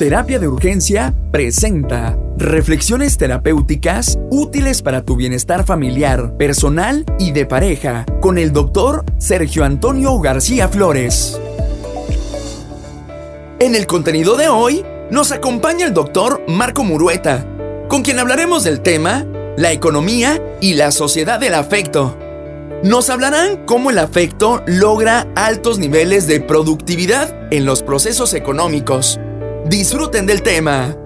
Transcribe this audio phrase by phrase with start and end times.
[0.00, 8.06] Terapia de Urgencia presenta reflexiones terapéuticas útiles para tu bienestar familiar, personal y de pareja
[8.22, 11.38] con el doctor Sergio Antonio García Flores.
[13.58, 17.46] En el contenido de hoy nos acompaña el doctor Marco Murueta,
[17.86, 19.26] con quien hablaremos del tema
[19.58, 22.16] la economía y la sociedad del afecto.
[22.82, 29.20] Nos hablarán cómo el afecto logra altos niveles de productividad en los procesos económicos
[29.70, 30.96] Disfruten del tema.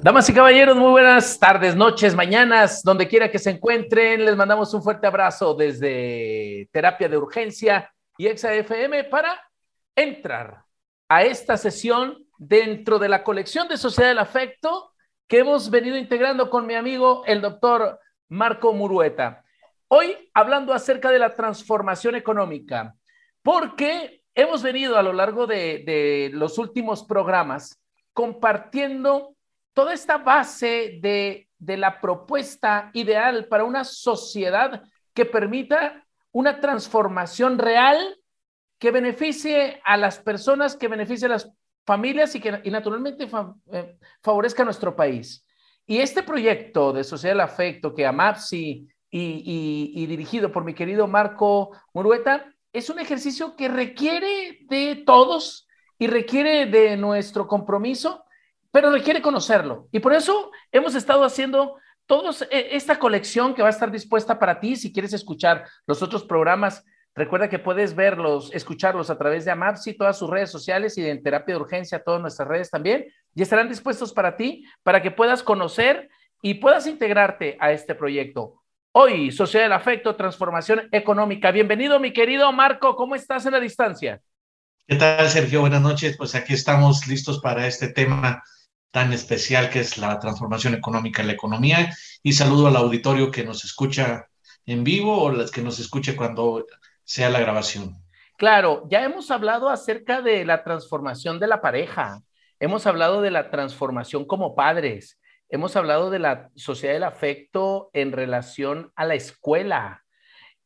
[0.00, 4.24] Damas y caballeros, muy buenas tardes, noches, mañanas, donde quiera que se encuentren.
[4.24, 9.38] Les mandamos un fuerte abrazo desde Terapia de Urgencia y ExaFM para
[9.94, 10.64] entrar
[11.10, 14.94] a esta sesión dentro de la colección de Sociedad del Afecto
[15.28, 19.44] que hemos venido integrando con mi amigo el doctor Marco Murueta.
[19.88, 22.94] Hoy hablando acerca de la transformación económica,
[23.42, 27.79] porque hemos venido a lo largo de, de los últimos programas
[28.12, 29.36] compartiendo
[29.72, 38.18] toda esta base de, la propuesta ideal para una sociedad que permita una transformación real
[38.78, 41.52] que beneficie a las personas, que beneficie a las
[41.84, 43.28] familias y que naturalmente
[43.72, 45.44] eh, favorezca a nuestro país.
[45.86, 51.08] Y este proyecto de Sociedad del Afecto que AMAPSI y, y, dirigido por mi querido
[51.08, 55.66] Marco Murueta es un ejercicio que requiere de todos,
[56.00, 58.24] y requiere de nuestro compromiso,
[58.72, 59.86] pero requiere conocerlo.
[59.92, 61.76] Y por eso hemos estado haciendo
[62.06, 64.76] todos eh, esta colección que va a estar dispuesta para ti.
[64.76, 69.98] Si quieres escuchar los otros programas, recuerda que puedes verlos, escucharlos a través de AMAPSI,
[69.98, 73.04] todas sus redes sociales y en Terapia de Urgencia, todas nuestras redes también,
[73.34, 76.08] y estarán dispuestos para ti, para que puedas conocer
[76.40, 78.62] y puedas integrarte a este proyecto.
[78.92, 81.50] Hoy, Sociedad del Afecto, Transformación Económica.
[81.50, 84.22] Bienvenido, mi querido Marco, ¿cómo estás en la distancia?
[84.90, 85.60] ¿Qué tal, Sergio?
[85.60, 86.16] Buenas noches.
[86.16, 88.42] Pues aquí estamos listos para este tema
[88.90, 91.94] tan especial que es la transformación económica en la economía.
[92.24, 94.26] Y saludo al auditorio que nos escucha
[94.66, 96.66] en vivo o las que nos escuche cuando
[97.04, 98.02] sea la grabación.
[98.36, 102.22] Claro, ya hemos hablado acerca de la transformación de la pareja,
[102.58, 108.10] hemos hablado de la transformación como padres, hemos hablado de la sociedad del afecto en
[108.10, 110.02] relación a la escuela.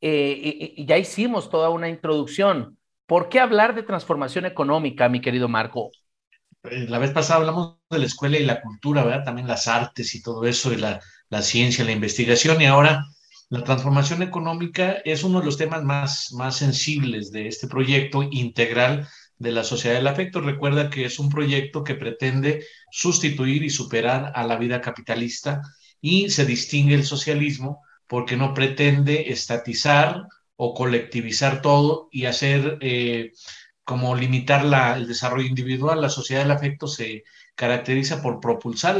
[0.01, 2.79] Eh, y ya hicimos toda una introducción.
[3.07, 5.91] ¿Por qué hablar de transformación económica, mi querido Marco?
[6.65, 9.25] Eh, la vez pasada hablamos de la escuela y la cultura, ¿verdad?
[9.25, 13.05] También las artes y todo eso, y la, la ciencia, la investigación, y ahora
[13.51, 19.07] la transformación económica es uno de los temas más, más sensibles de este proyecto integral
[19.39, 20.41] de la sociedad del afecto.
[20.41, 25.61] Recuerda que es un proyecto que pretende sustituir y superar a la vida capitalista
[26.01, 30.23] y se distingue el socialismo porque no pretende estatizar
[30.57, 33.33] o colectivizar todo y hacer eh,
[33.85, 36.01] como limitar la, el desarrollo individual.
[36.01, 38.97] La sociedad del afecto se caracteriza por propulsar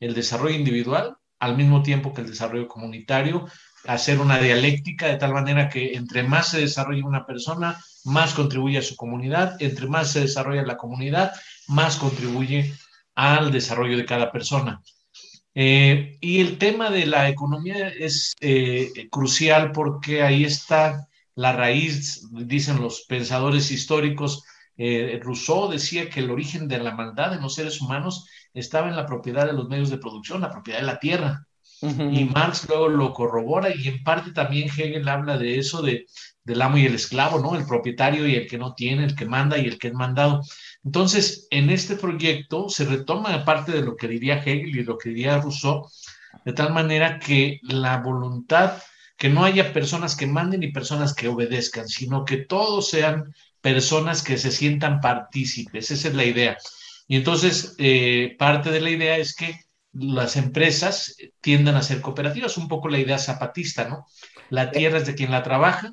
[0.00, 3.46] el, desarrollo individual al mismo tiempo que el desarrollo comunitario,
[3.86, 8.76] hacer una dialéctica de tal manera que entre más se desarrolla una persona, más contribuye
[8.76, 11.32] a su comunidad, entre más se desarrolla la comunidad,
[11.66, 12.74] más contribuye
[13.14, 14.82] al desarrollo de cada persona.
[15.54, 22.28] Eh, y el tema de la economía es eh, crucial porque ahí está la raíz,
[22.32, 24.44] dicen los pensadores históricos.
[24.76, 28.96] Eh, Rousseau decía que el origen de la maldad de los seres humanos estaba en
[28.96, 31.46] la propiedad de los medios de producción, la propiedad de la tierra.
[31.82, 36.04] Y Marx luego lo corrobora y en parte también Hegel habla de eso, de,
[36.44, 37.56] del amo y el esclavo, ¿no?
[37.56, 40.42] El propietario y el que no tiene, el que manda y el que es mandado.
[40.84, 45.10] Entonces, en este proyecto se retoma parte de lo que diría Hegel y lo que
[45.10, 45.86] diría Rousseau,
[46.44, 48.82] de tal manera que la voluntad,
[49.16, 54.22] que no haya personas que manden y personas que obedezcan, sino que todos sean personas
[54.22, 55.90] que se sientan partícipes.
[55.90, 56.56] Esa es la idea.
[57.06, 59.60] Y entonces, eh, parte de la idea es que
[59.92, 64.06] las empresas tiendan a ser cooperativas, un poco la idea zapatista, ¿no?
[64.48, 65.92] La tierra es de quien la trabaja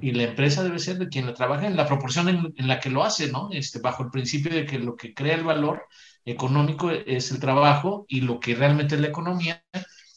[0.00, 2.90] y la empresa debe ser de quien la trabaja en la proporción en, la que
[2.90, 3.48] lo hace, ¿no?
[3.52, 5.86] Este, bajo el principio de que lo que crea el valor
[6.24, 9.62] económico es el trabajo y lo que realmente es la economía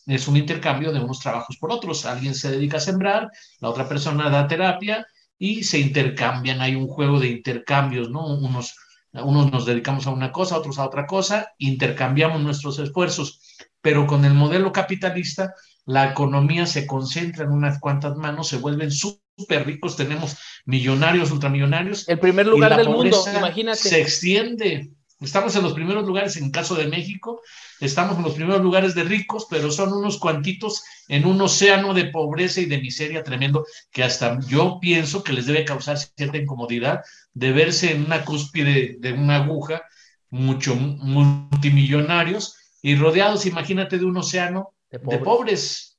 [0.05, 2.05] es un intercambio de unos trabajos por otros.
[2.05, 3.29] Alguien se dedica a sembrar,
[3.59, 5.05] la otra persona da terapia
[5.37, 6.61] y se intercambian.
[6.61, 8.25] Hay un juego de intercambios, ¿no?
[8.25, 8.75] Unos,
[9.13, 14.25] unos nos dedicamos a una cosa, otros a otra cosa, intercambiamos nuestros esfuerzos, pero con
[14.25, 15.53] el modelo capitalista
[15.85, 18.91] la economía se concentra en unas cuantas manos, se vuelven
[19.37, 22.07] súper ricos, tenemos millonarios, ultramillonarios.
[22.07, 23.77] El primer lugar del mundo, imagínate.
[23.77, 24.89] Se extiende.
[25.21, 27.41] Estamos en los primeros lugares en caso de México,
[27.79, 32.05] estamos en los primeros lugares de ricos, pero son unos cuantitos en un océano de
[32.05, 37.01] pobreza y de miseria tremendo que hasta yo pienso que les debe causar cierta incomodidad
[37.33, 39.83] de verse en una cúspide de una aguja
[40.29, 45.97] mucho multimillonarios y rodeados, imagínate, de un océano de pobres.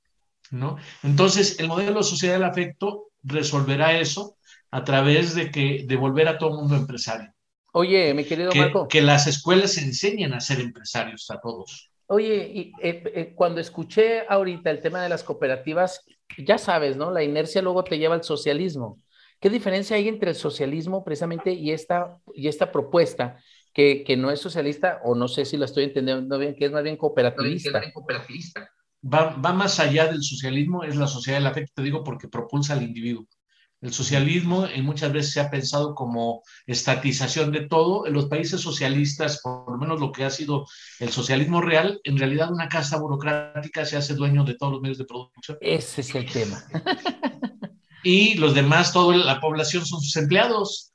[0.51, 0.77] ¿no?
[1.03, 4.37] Entonces, el modelo de sociedad del afecto resolverá eso
[4.71, 7.33] a través de que de volver a todo el mundo empresario.
[7.73, 8.89] Oye, mi querido Marco.
[8.89, 11.91] Que las escuelas enseñen a ser empresarios a todos.
[12.07, 16.05] Oye, y, eh, eh, cuando escuché ahorita el tema de las cooperativas,
[16.39, 17.11] ya sabes, ¿no?
[17.11, 19.03] La inercia luego te lleva al socialismo.
[19.41, 23.39] ¿Qué diferencia hay entre el socialismo precisamente y esta, y esta propuesta
[23.75, 26.73] que, que no es socialista, o no sé si lo estoy entendiendo bien, que es
[26.73, 27.83] más bien cooperativista?
[29.13, 32.73] Va, va más allá del socialismo, es la sociedad del afecto, te digo, porque propulsa
[32.73, 33.27] al individuo.
[33.83, 38.07] El socialismo en muchas veces se ha pensado como estatización de todo.
[38.07, 40.67] En los países socialistas, por lo menos lo que ha sido
[40.99, 44.99] el socialismo real, en realidad una casa burocrática se hace dueño de todos los medios
[44.99, 45.59] de producción.
[45.61, 46.65] Ese es el tema.
[48.03, 50.91] y los demás, toda la población son sus empleados,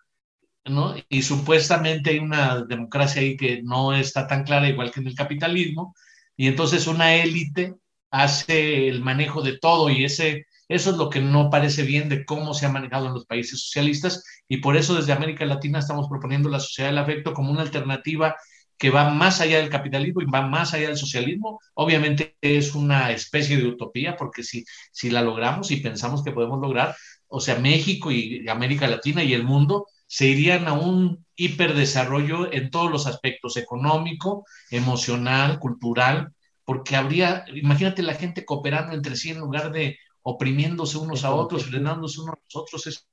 [0.66, 0.96] ¿no?
[1.07, 5.16] Y supuestamente hay una democracia ahí que no está tan clara, igual que en el
[5.16, 5.94] capitalismo,
[6.36, 7.75] y entonces una élite
[8.12, 12.24] hace el manejo de todo y ese eso es lo que no parece bien de
[12.24, 16.08] cómo se ha manejado en los países socialistas y por eso desde América Latina estamos
[16.08, 18.38] proponiendo la sociedad del afecto como una alternativa
[18.78, 21.60] que va más allá del capitalismo y va más allá del socialismo.
[21.74, 26.60] Obviamente es una especie de utopía porque si, si la logramos y pensamos que podemos
[26.62, 26.96] lograr,
[27.28, 32.72] o sea, México y América Latina y el mundo se irían a un hiperdesarrollo en
[32.72, 36.34] todos los aspectos, económico, emocional, cultural,
[36.66, 41.66] porque habría, imagínate la gente cooperando entre sí en lugar de oprimiéndose unos a otros,
[41.66, 42.88] frenándose unos a los otros.
[42.88, 43.08] Es,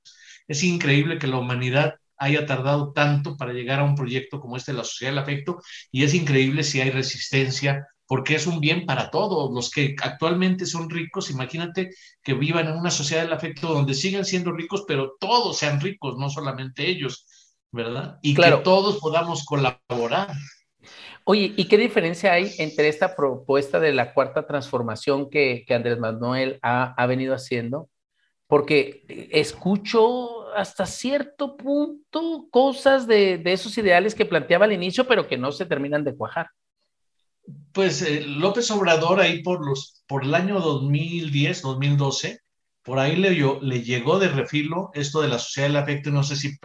[0.47, 4.73] es increíble que la humanidad haya tardado tanto para llegar a un proyecto como este
[4.73, 5.61] de la sociedad del afecto
[5.93, 9.53] y es increíble si hay resistencia porque es un bien para todos.
[9.53, 11.91] Los que actualmente son ricos, imagínate
[12.23, 16.17] que vivan en una sociedad del afecto donde sigan siendo ricos, pero todos sean ricos,
[16.17, 17.27] no solamente ellos,
[17.71, 18.19] ¿verdad?
[18.23, 20.35] Y que todos podamos colaborar.
[21.31, 26.59] Oye, ¿y qué diferencia hay entre esta propuesta de la cuarta transformación que, Andrés Manuel
[26.63, 27.91] ha, venido haciendo?
[28.47, 35.37] Porque escucho hasta cierto punto cosas de, esos ideales que planteaba al inicio, pero que
[35.37, 36.49] no se terminan de cuajar.
[37.73, 42.41] Pues eh, López Obrador ahí por, los, por el año 2010, 2012,
[42.83, 46.37] por ahí le, le llegó de refilo esto de la sociedad del afecto, no sé
[46.37, 46.57] si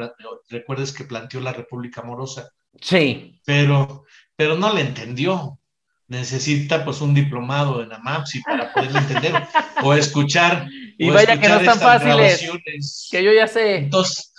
[0.47, 2.49] recuerdes que planteó la República Amorosa.
[2.81, 3.41] Sí.
[3.45, 4.05] Pero
[4.43, 5.57] pero no le entendió.
[6.09, 9.47] Necesita pues un diplomado en AMAPSI para poderle entender
[9.81, 10.67] o escuchar.
[10.95, 12.47] Y vaya que no están fáciles,
[13.09, 13.77] que yo ya sé.
[13.77, 14.31] Entonces,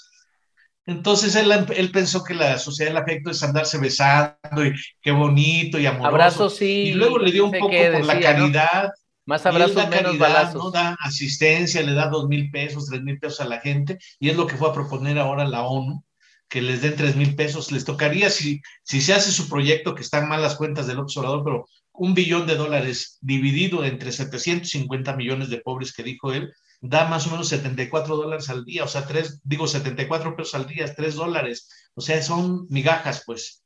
[0.87, 4.73] entonces él, él, pensó que la sociedad del afecto es andarse besando y
[5.03, 6.09] qué bonito y amoroso.
[6.09, 6.67] Abrazos, sí.
[6.67, 8.91] Y luego le dio un poco por la caridad.
[9.27, 10.63] Más abrazos, menos balazos.
[10.63, 10.71] ¿no?
[10.71, 14.37] Da asistencia, le da dos mil pesos, tres mil pesos a la gente, y es
[14.37, 16.05] lo que fue a proponer ahora la ONU,
[16.49, 17.73] que les den tres mil pesos.
[17.73, 21.43] Les tocaría, si, si se hace su proyecto, que están mal las cuentas del observador,
[21.45, 27.09] pero un billón de dólares dividido entre 750 millones de pobres que dijo él, da
[27.09, 30.93] más o menos 74 dólares al día, o sea, tres, digo 74 pesos al día,
[30.95, 33.64] tres dólares, o sea, son migajas, pues.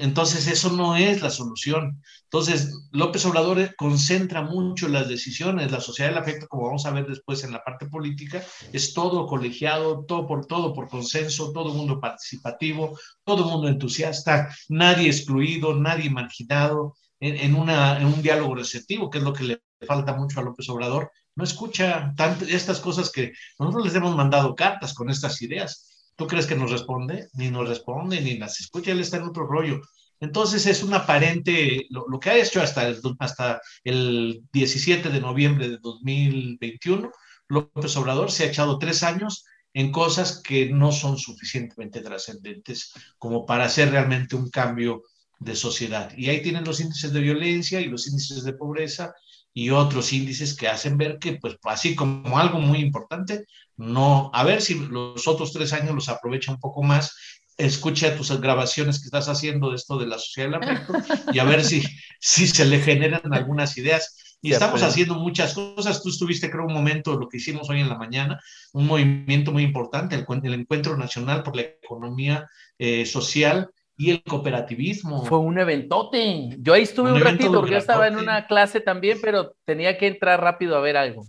[0.00, 2.02] Entonces, eso no es la solución.
[2.24, 7.06] Entonces, López Obrador concentra mucho las decisiones, la sociedad del afecto, como vamos a ver
[7.06, 8.42] después en la parte política,
[8.72, 15.08] es todo colegiado, todo por todo, por consenso, todo mundo participativo, todo mundo entusiasta, nadie
[15.08, 20.40] excluido, nadie marginado, en, en un diálogo receptivo, que es lo que le falta mucho
[20.40, 21.10] a López Obrador.
[21.34, 26.26] No escucha tanto, estas cosas que nosotros les hemos mandado cartas con estas ideas ¿Tú
[26.26, 27.28] crees que nos responde?
[27.34, 29.80] Ni nos responde, ni las escucha, él está en otro rollo.
[30.20, 35.68] Entonces es un aparente, lo, que ha hecho hasta el, hasta el 17 de noviembre
[35.68, 37.10] de 2021,
[37.48, 43.44] López Obrador se ha echado tres años en cosas que no son suficientemente trascendentes como
[43.46, 45.02] para hacer realmente un cambio
[45.38, 46.12] de sociedad.
[46.16, 49.14] Y ahí tienen los índices de violencia y los índices de pobreza
[49.54, 54.44] y otros índices que hacen ver que, pues, así como algo muy importante, no, a
[54.44, 57.14] ver si los otros tres años los aprovecha un poco más,
[57.58, 60.94] escucha tus grabaciones que estás haciendo de esto de la sociedad del afecto
[61.32, 61.82] y a ver si,
[62.18, 64.16] si se le generan algunas ideas.
[64.44, 66.02] Y estamos haciendo muchas cosas.
[66.02, 68.40] Tú estuviste, creo, un momento, lo que hicimos hoy en la mañana,
[68.72, 73.70] un movimiento muy importante, el, el Encuentro Nacional por la Economía eh, Social
[74.02, 75.24] y el cooperativismo.
[75.26, 76.56] Fue un eventote.
[76.58, 80.08] Yo ahí estuve un, ratito, porque yo estaba en una clase también, pero tenía que
[80.08, 81.24] entrar rápido a ver algo.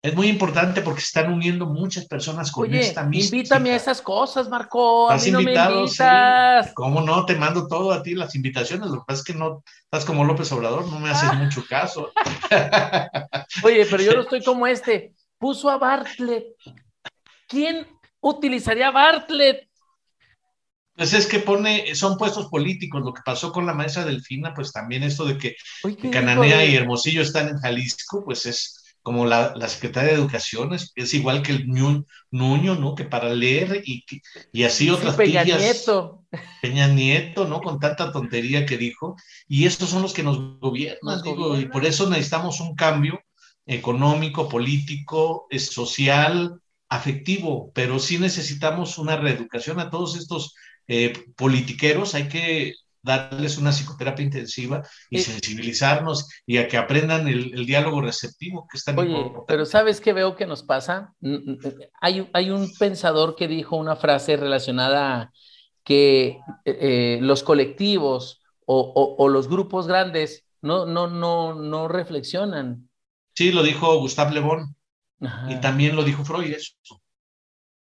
[0.00, 3.36] Es muy importante porque se están uniendo muchas personas con Oye, esta mística.
[3.36, 5.10] invítame a esas cosas, Marco.
[5.10, 6.72] A mí no me invitas.
[6.74, 7.26] ¿Cómo no?
[7.26, 8.90] Te mando todo a ti, las invitaciones.
[8.90, 11.34] Lo que pasa es que no estás como López Obrador, no me haces ah.
[11.34, 12.12] mucho caso.
[13.64, 15.14] Oye, pero yo no estoy como este.
[15.36, 16.44] Puso a Bartlett.
[17.48, 17.88] ¿Quién
[18.20, 19.68] utilizaría a Bartlett
[20.96, 23.02] Pues es que pone, son puestos políticos.
[23.04, 25.56] Lo que pasó con la maestra Delfina, pues también esto de que
[26.10, 31.14] Cananea y Hermosillo están en Jalisco, pues es como la, la Secretaria de Educación, es,
[31.14, 32.94] igual que el Nuño, ¿no?
[32.94, 34.02] Que para leer y,
[34.50, 36.24] y así otras Peña Nieto.
[36.62, 37.60] Peña Nieto, ¿no?
[37.60, 39.16] Con tanta tontería que dijo.
[39.46, 43.20] Y estos son los que nos gobiernan, digo, y por eso necesitamos un cambio
[43.66, 46.58] económico, político, social,
[46.88, 50.54] afectivo, pero sí necesitamos una reeducación a todos estos
[50.86, 52.74] eh, politiqueros, hay que
[53.04, 58.94] darles una psicoterapia intensiva y sensibilizarnos y a que aprendan el, diálogo receptivo que está
[58.96, 61.12] Oye, pero ¿sabes qué veo que nos pasa?
[62.00, 65.32] Hay, hay un pensador que dijo una frase relacionada
[65.84, 72.88] que eh, eh, los colectivos o, los grupos grandes no, no, no, no reflexionan.
[73.34, 74.74] Sí, lo dijo Gustave Le Bon
[75.50, 76.74] y también lo dijo Freud eso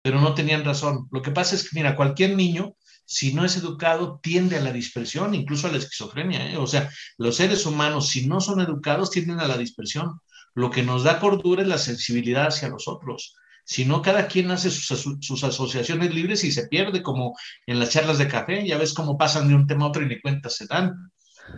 [0.07, 1.09] pero no tenían razón.
[1.11, 4.71] Lo que pasa es que, mira, cualquier niño, si no es educado, tiende a la
[4.71, 6.53] dispersión, incluso a la esquizofrenia.
[6.53, 6.59] ¿eh?
[6.59, 10.21] O sea, los seres humanos, si no son educados, tienden a la dispersión.
[10.55, 13.35] Lo que nos da cordura es la sensibilidad hacia los otros.
[13.65, 17.37] Si no, cada quien hace sus, asociaciones libres y se pierde, como
[17.67, 20.07] en las charlas de café, ya ves cómo pasan de un tema a otro y
[20.07, 21.11] ni cuenta se dan.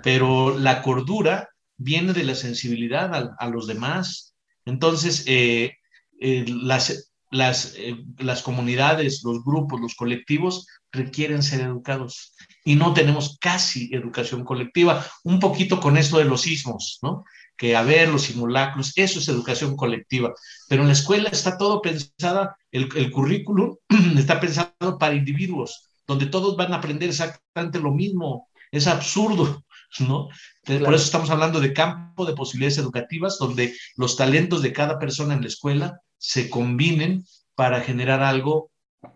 [0.03, 4.35] Pero la cordura viene de la sensibilidad a, los demás.
[4.65, 5.75] Entonces, eh,
[6.19, 12.95] eh, las, las, eh, las comunidades, los grupos, los colectivos requieren ser educados y no
[12.95, 15.05] tenemos casi educación colectiva.
[15.25, 17.25] Un poquito con esto de los sismos, ¿no?
[17.57, 20.33] Que a ver, los simulacros, eso es educación colectiva.
[20.69, 23.77] Pero en la escuela está todo pensada, el, el currículum
[24.17, 28.49] está pensado para individuos, donde todos van a aprender exactamente lo mismo.
[28.71, 29.65] Es absurdo,
[30.01, 30.29] ¿no?
[30.65, 35.35] Por eso estamos hablando de campo de posibilidades educativas, donde los talentos de cada persona
[35.35, 38.71] en la escuela se combinen para generar algo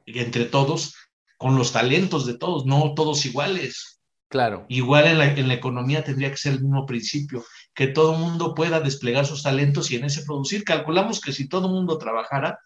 [0.06, 0.94] entre todos
[1.36, 4.00] con los talentos de todos, no todos iguales.
[4.28, 4.64] Claro.
[4.68, 7.44] Igual en la, en la economía tendría que ser el mismo principio,
[7.74, 10.64] que todo el mundo pueda desplegar sus talentos y en ese producir.
[10.64, 12.58] Calculamos que si todo el mundo trabajara,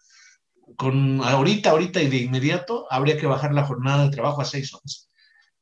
[0.77, 4.73] con ahorita, ahorita y de inmediato, habría que bajar la jornada de trabajo a seis
[4.73, 5.09] horas.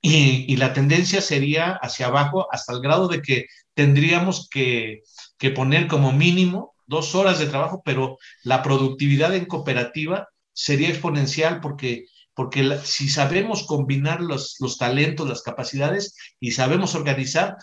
[0.01, 5.01] Y, y la tendencia sería hacia abajo hasta el grado de que tendríamos que,
[5.39, 11.59] que poner como mínimo dos horas de trabajo, pero la productividad en cooperativa sería exponencial
[11.61, 17.57] porque, porque si sabemos combinar los, los talentos, las capacidades y sabemos organizar,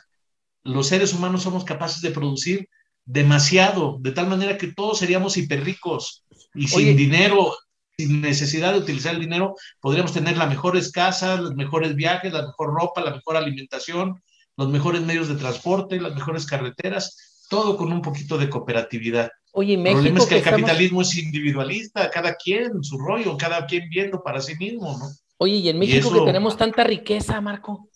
[0.64, 2.68] los seres humanos somos capaces de producir
[3.04, 6.24] demasiado, de tal manera que todos seríamos hiperricos
[6.54, 7.52] y sin dinero,
[7.96, 12.46] sin necesidad de utilizar el dinero, podríamos tener las mejores casas, los mejores viajes, la
[12.46, 14.22] mejor ropa, la mejor alimentación,
[14.56, 19.30] los mejores medios de transporte, las mejores carreteras, todo con un poquito de cooperatividad.
[19.52, 19.98] Oye, México.
[19.98, 24.22] El problema es que, el capitalismo es individualista, cada quien su rollo, cada quien viendo
[24.22, 25.04] para sí mismo, ¿no?
[25.36, 27.90] Oye, y en México que tenemos tanta riqueza, Marco.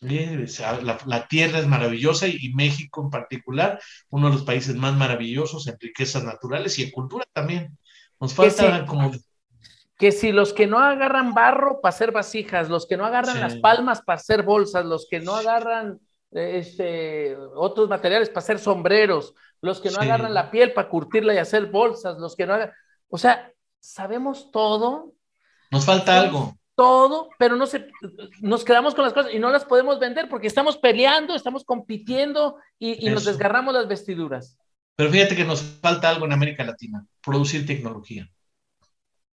[0.00, 5.66] La, la, tierra es maravillosa y, México en particular, uno de los países más maravillosos
[5.66, 7.76] en riquezas naturales y en cultura también.
[8.18, 9.12] Nos falta como...
[9.98, 13.56] Que si los que no agarran barro para hacer vasijas, los que no agarran las
[13.56, 16.00] palmas para hacer bolsas, los que no agarran
[16.34, 21.38] este, otros materiales para hacer sombreros, los que no agarran la piel para curtirla y
[21.38, 22.72] hacer bolsas, los que no hagan,
[23.08, 25.14] o sea, sabemos todo.
[25.70, 26.58] Nos falta algo.
[26.74, 27.88] Todo, pero no se,
[28.40, 32.56] nos quedamos con las cosas y no las podemos vender porque estamos peleando, estamos compitiendo
[32.80, 34.58] y, y nos desgarramos las vestiduras.
[34.96, 38.28] Pero fíjate que nos falta algo en América Latina, producir tecnología.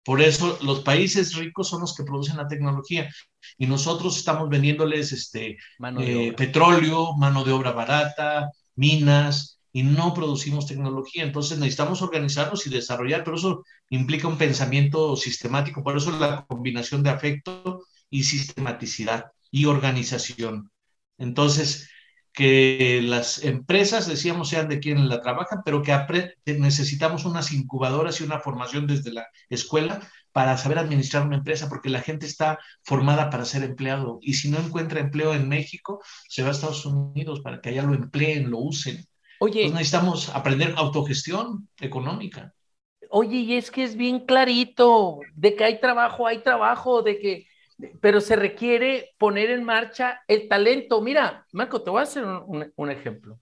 [0.04, 3.10] Por eso los países ricos son los que producen la tecnología
[3.58, 5.58] y nosotros estamos vendiéndoles este,
[5.98, 11.22] eh, petróleo, mano de obra barata, minas y no producimos tecnología.
[11.22, 15.82] Entonces necesitamos organizarnos y desarrollar, pero eso implica un pensamiento sistemático.
[15.82, 20.70] Por eso la combinación de afecto y sistematicidad y organización.
[21.18, 21.88] Entonces,
[22.32, 28.24] que las empresas, decíamos, sean de quienes la trabajan, pero que necesitamos unas incubadoras y
[28.24, 30.00] una formación desde la escuela
[30.32, 34.48] para saber administrar una empresa, porque la gente está formada para ser empleado y si
[34.48, 38.50] no encuentra empleo en México, se va a Estados Unidos para que allá lo empleen,
[38.50, 39.04] lo usen.
[39.40, 42.54] Oye, necesitamos aprender autogestión económica.
[43.08, 47.46] Oye, y es que es bien clarito, de que hay trabajo, hay trabajo, de que
[48.00, 51.00] pero se requiere poner en marcha el talento.
[51.00, 53.38] Mira, Marco, te voy a hacer un, ejemplo.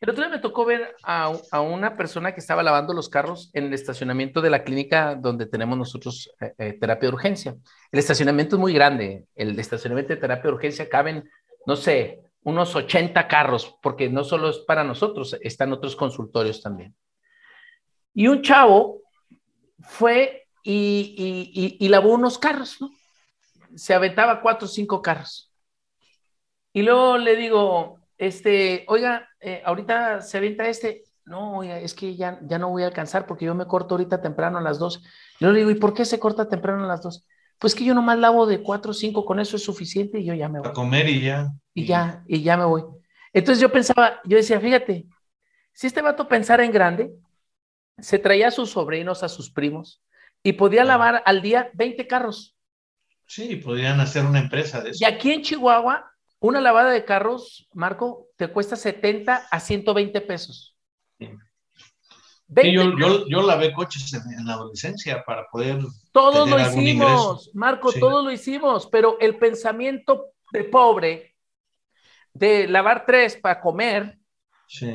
[0.00, 1.30] El otro día me tocó ver a,
[1.60, 5.78] una persona que estaba lavando los carros en el estacionamiento de la clínica donde tenemos
[5.78, 7.56] nosotros eh, eh, terapia de urgencia.
[7.90, 9.26] El estacionamiento es muy grande.
[9.34, 11.28] El estacionamiento de terapia de urgencia caben,
[11.66, 16.94] no sé, unos 80 carros, porque no solo es para nosotros, están otros consultorios también.
[18.12, 19.00] Y un chavo
[19.80, 22.90] fue y, y lavó unos carros, ¿no?
[23.76, 25.52] Se aventaba cuatro o cinco carros.
[26.72, 31.04] Y luego le digo, este, oiga, eh, ahorita se avienta este.
[31.24, 34.20] No, oiga, es que ya, ya no voy a alcanzar porque yo me corto ahorita
[34.20, 35.02] temprano a las dos.
[35.38, 37.26] Y luego le digo, ¿y por qué se corta temprano a las dos?
[37.58, 40.34] Pues que yo nomás lavo de cuatro o cinco, con eso es suficiente y yo
[40.34, 40.68] ya me voy.
[40.68, 41.52] A comer y ya.
[41.72, 42.84] Y ya, y ya me voy.
[43.32, 45.06] Entonces yo pensaba, yo decía, fíjate,
[45.72, 47.14] si este vato pensara en grande,
[47.98, 50.02] se traía a sus sobrinos, a sus primos,
[50.42, 52.53] y podía lavar al día 20 carros.
[53.34, 54.98] Sí, podrían hacer una empresa de eso.
[55.00, 60.76] Y aquí en Chihuahua, una lavada de carros, Marco, te cuesta 70 a 120 pesos.
[61.18, 61.30] Sí.
[62.72, 65.80] yo, yo, yo, lavé coches en, la adolescencia para poder.
[66.12, 67.98] Todos lo hicimos, Marco, sí.
[67.98, 71.34] todos lo hicimos, pero el pensamiento de pobre,
[72.32, 74.16] de lavar tres para comer,
[74.68, 74.86] sí.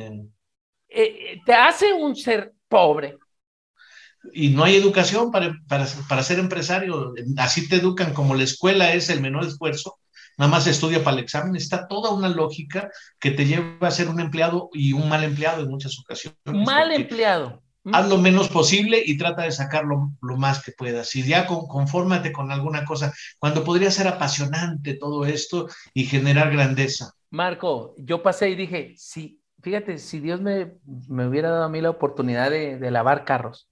[0.88, 3.18] eh, te hace un ser pobre.
[4.32, 7.14] Y no hay educación para, para, para, ser empresario.
[7.38, 9.98] Así te educan como la escuela es el menor esfuerzo.
[10.36, 11.56] Nada más estudia para el examen.
[11.56, 15.62] Está toda una lógica que te lleva a ser un empleado y un mal empleado
[15.62, 16.38] en muchas ocasiones.
[16.44, 17.62] Mal empleado.
[17.92, 21.16] Haz lo menos posible y trata de sacar lo, lo más que puedas.
[21.16, 26.52] Y ya con, confórmate con alguna cosa, cuando podría ser apasionante todo esto y generar
[26.52, 27.14] grandeza.
[27.30, 30.74] Marco, yo pasé y dije, sí, fíjate, si Dios me,
[31.08, 33.69] me hubiera dado a mí la oportunidad de, de, lavar carros,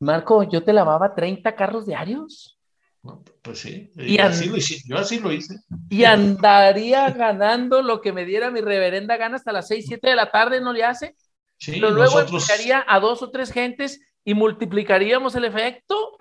[0.00, 2.58] Marco, yo te lavaba 30 carros diarios.
[3.02, 5.56] No, pues sí, y así lo hice, yo así lo hice.
[5.88, 10.16] Y andaría ganando lo que me diera mi reverenda gana hasta las 6, 7 de
[10.16, 11.14] la tarde, ¿no le hace?
[11.56, 12.48] Sí, Pero luego nosotros...
[12.86, 16.18] a dos o tres gentes y multiplicaríamos el efecto.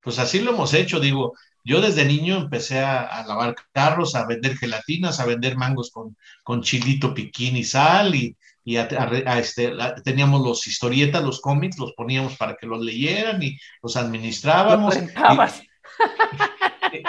[0.00, 1.34] Pues así lo hemos hecho, digo,
[1.64, 6.16] yo desde niño empecé a, a, lavar carros, a vender gelatinas, a vender mangos con,
[6.44, 8.36] con chilito, piquín y sal, y,
[8.70, 8.88] y a,
[9.26, 9.72] a, este,
[10.04, 14.94] teníamos los historietas, los cómics, los poníamos para que los leyeran y los administrábamos.
[14.94, 15.52] Los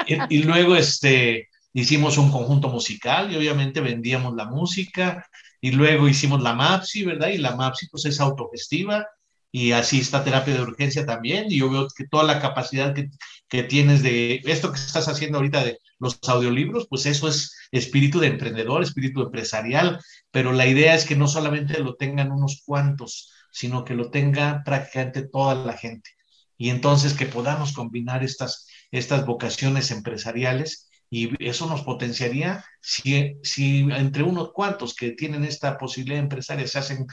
[0.07, 5.29] y, y, y, luego este, hicimos un conjunto musical y obviamente vendíamos la música
[5.61, 7.29] y luego hicimos la MAPSI, ¿verdad?
[7.29, 9.05] Y la MAPSI pues es autogestiva
[9.51, 13.09] y así está terapia de urgencia también y yo veo que toda la capacidad que,
[13.49, 18.19] que tienes de esto que estás haciendo ahorita de los audiolibros, pues eso es espíritu
[18.19, 19.99] de emprendedor, espíritu empresarial,
[20.31, 24.63] pero la idea es que no solamente lo tengan unos cuantos, sino que lo tenga
[24.63, 26.09] prácticamente toda la gente.
[26.57, 33.81] Y entonces que podamos combinar estas, estas vocaciones empresariales y eso nos potenciaría si, si
[33.91, 37.05] entre unos cuantos que tienen esta posibilidad empresaria se hacen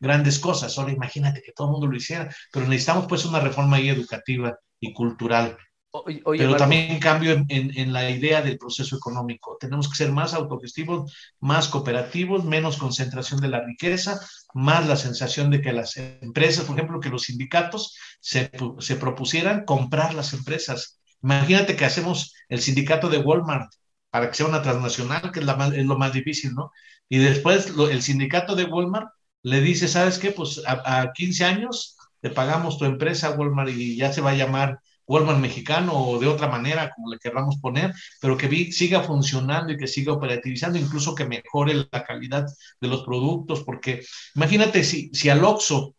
[0.00, 0.76] grandes cosas.
[0.78, 4.58] Ahora imagínate que todo el mundo lo hiciera, pero necesitamos pues una reforma ahí educativa
[4.80, 5.56] y cultural.
[5.90, 9.56] Oye, pero Marco, también cambio en, en, en, la idea del proceso económico.
[9.58, 14.20] Tenemos que ser más autogestivos, más cooperativos, menos concentración de la riqueza,
[14.52, 19.64] más la sensación de que las empresas, por ejemplo, que los sindicatos se, se propusieran
[19.64, 21.00] comprar las empresas.
[21.22, 23.72] Imagínate que hacemos el sindicato de Walmart
[24.10, 26.70] para que sea una transnacional, que es, la más, es lo más difícil, ¿no?
[27.08, 29.08] Y después lo, el sindicato de Walmart
[29.42, 30.30] le dice, ¿sabes qué?
[30.32, 34.34] Pues a, a 15 años te pagamos tu empresa Walmart y ya se va a
[34.34, 39.72] llamar Walmart mexicano o de otra manera, como le querramos poner, pero que siga funcionando
[39.72, 42.46] y que siga operativizando, incluso que mejore la calidad
[42.80, 44.02] de los productos, porque
[44.34, 45.94] imagínate si, si al Oxxo,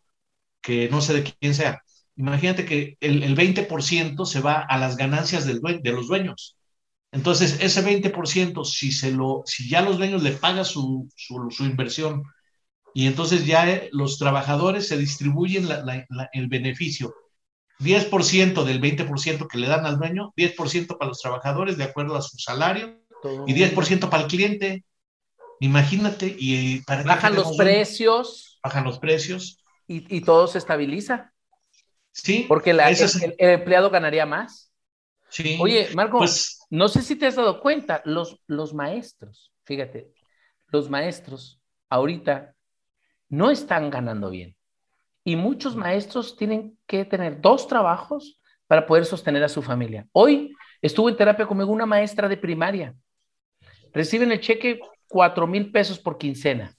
[0.60, 1.82] que no sé de quién sea,
[2.16, 6.56] imagínate que el, el 20% se va a las ganancias del de los dueños.
[7.12, 11.64] Entonces, ese 20%, si, se lo, si ya los dueños le pagan su, su, su
[11.64, 12.22] inversión
[12.94, 17.14] y entonces ya los trabajadores se distribuyen la, la, la, el beneficio
[17.80, 22.22] 10% del 20% que le dan al dueño, 10% para los trabajadores de acuerdo a
[22.22, 23.44] su salario todo.
[23.46, 24.84] y 10% para el cliente.
[25.60, 28.58] Imagínate, y para bajan los precios.
[28.62, 29.58] Bajan los precios.
[29.86, 31.32] Y, y, todo se estabiliza.
[32.12, 32.44] Sí.
[32.48, 34.72] Porque la, el, el, el, empleado ganaría más.
[35.28, 35.58] Sí.
[35.60, 40.12] Oye, Marco, pues, no sé si te has dado cuenta, los, los maestros, fíjate,
[40.68, 42.54] los maestros ahorita
[43.30, 44.54] no están ganando bien.
[45.24, 50.06] Y muchos maestros tienen que tener dos trabajos para poder sostener a su familia.
[50.12, 52.94] Hoy estuvo en terapia conmigo una maestra de primaria.
[53.92, 56.76] Reciben el cheque cuatro mil pesos por quincena.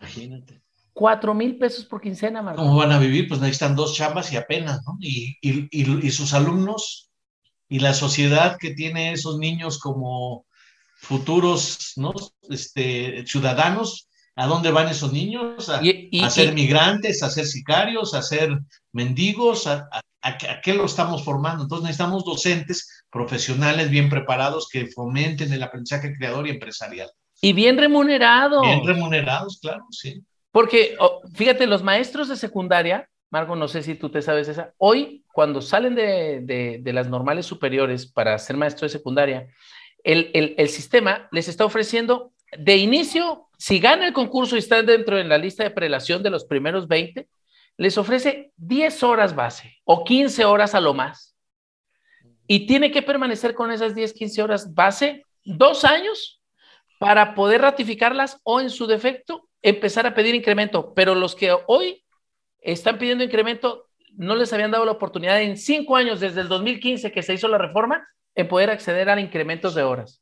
[0.00, 0.60] Imagínate.
[0.92, 2.60] Cuatro mil pesos por quincena, Marco.
[2.60, 3.28] ¿Cómo van a vivir?
[3.28, 4.96] Pues necesitan dos chambas y apenas, ¿no?
[5.00, 7.10] Y, y, y, y sus alumnos
[7.68, 10.46] y la sociedad que tiene esos niños como
[10.96, 12.12] futuros, ¿no?
[12.48, 15.68] Este, ciudadanos, ¿A dónde van esos niños?
[15.68, 18.58] ¿A, y, y, a ser y, migrantes, a ser sicarios, a ser
[18.92, 19.66] mendigos?
[19.66, 19.88] ¿A,
[20.22, 21.64] a, qué lo estamos formando?
[21.64, 27.10] Entonces necesitamos docentes profesionales bien preparados que fomenten el aprendizaje creador y empresarial.
[27.40, 28.62] Y bien remunerados.
[28.62, 30.22] Bien remunerados, claro, sí.
[30.52, 34.74] Porque, oh, fíjate, los maestros de secundaria, Marco, no sé si tú te sabes esa,
[34.78, 39.48] hoy cuando salen de, las normales superiores para ser maestro de secundaria,
[40.04, 45.16] el, el, sistema les está ofreciendo de inicio, si gana el concurso y está dentro
[45.16, 47.28] de la lista de prelación de los primeros 20,
[47.76, 51.34] les ofrece 10 horas base o 15 horas a lo más.
[52.46, 56.40] Y tiene que permanecer con esas 10, 15 horas base dos años
[56.98, 60.92] para poder ratificarlas o en su defecto empezar a pedir incremento.
[60.94, 62.04] Pero los que hoy
[62.60, 67.10] están pidiendo incremento no les habían dado la oportunidad en cinco años desde el 2015
[67.10, 70.21] que se hizo la reforma en poder acceder a incrementos de horas.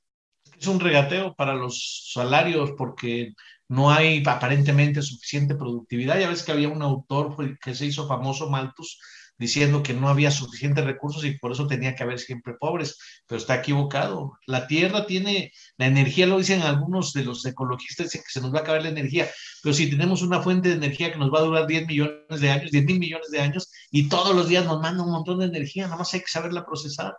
[0.60, 3.32] Es un regateo para los salarios porque
[3.68, 6.20] no hay aparentemente suficiente productividad.
[6.20, 8.98] Ya ves que había un autor que se hizo famoso, Malthus,
[9.38, 13.38] diciendo que no había suficientes recursos y por eso tenía que haber siempre pobres, pero
[13.38, 14.32] está equivocado.
[14.44, 18.58] La Tierra tiene la energía, lo dicen algunos de los ecologistas, que se nos va
[18.58, 19.30] a acabar la energía,
[19.62, 22.50] pero si tenemos una fuente de energía que nos va a durar 10 millones de
[22.50, 25.46] años, 10 mil millones de años, y todos los días nos manda un montón de
[25.46, 27.14] energía, nada más hay que saberla procesar.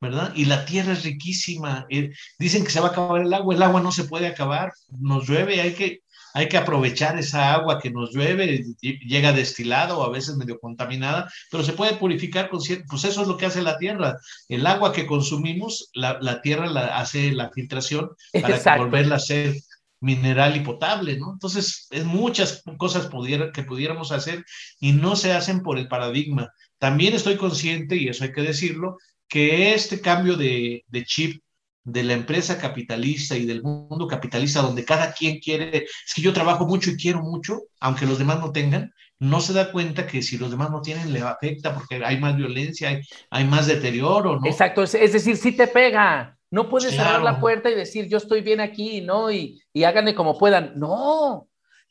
[0.00, 0.32] ¿Verdad?
[0.34, 1.86] Y la tierra es riquísima.
[1.90, 4.72] Eh, dicen que se va a acabar el agua, el agua no se puede acabar,
[4.98, 6.02] nos llueve, hay que,
[6.34, 11.30] hay que aprovechar esa agua que nos llueve, llega destilada o a veces medio contaminada,
[11.50, 14.18] pero se puede purificar con cierto, pues eso es lo que hace la tierra.
[14.48, 19.56] El agua que consumimos, la, la tierra la, hace la filtración para volverla a ser
[20.00, 21.32] mineral y potable, ¿no?
[21.32, 23.10] Entonces, es muchas cosas
[23.52, 24.44] que pudiéramos hacer
[24.78, 26.52] y no se hacen por el paradigma.
[26.78, 31.42] También estoy consciente, y eso hay que decirlo, que este cambio de, chip
[31.84, 36.32] de la empresa capitalista y del mundo capitalista, donde cada quien quiere, es que yo
[36.32, 40.22] trabajo mucho y quiero mucho, aunque los demás no tengan, no se da cuenta que
[40.22, 44.38] si los demás no tienen, le afecta porque hay más violencia, hay, hay más deterioro,
[44.38, 44.46] ¿no?
[44.46, 46.34] Exacto, es, decir, si te pega.
[46.50, 49.30] No puedes cerrar la puerta y decir, yo estoy bien aquí, ¿no?
[49.30, 50.72] Y, y háganme como puedan.
[50.78, 51.46] No.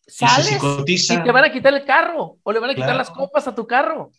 [0.08, 3.48] Sales y, te van a quitar el carro o le van a quitar las copas
[3.48, 4.12] a tu carro.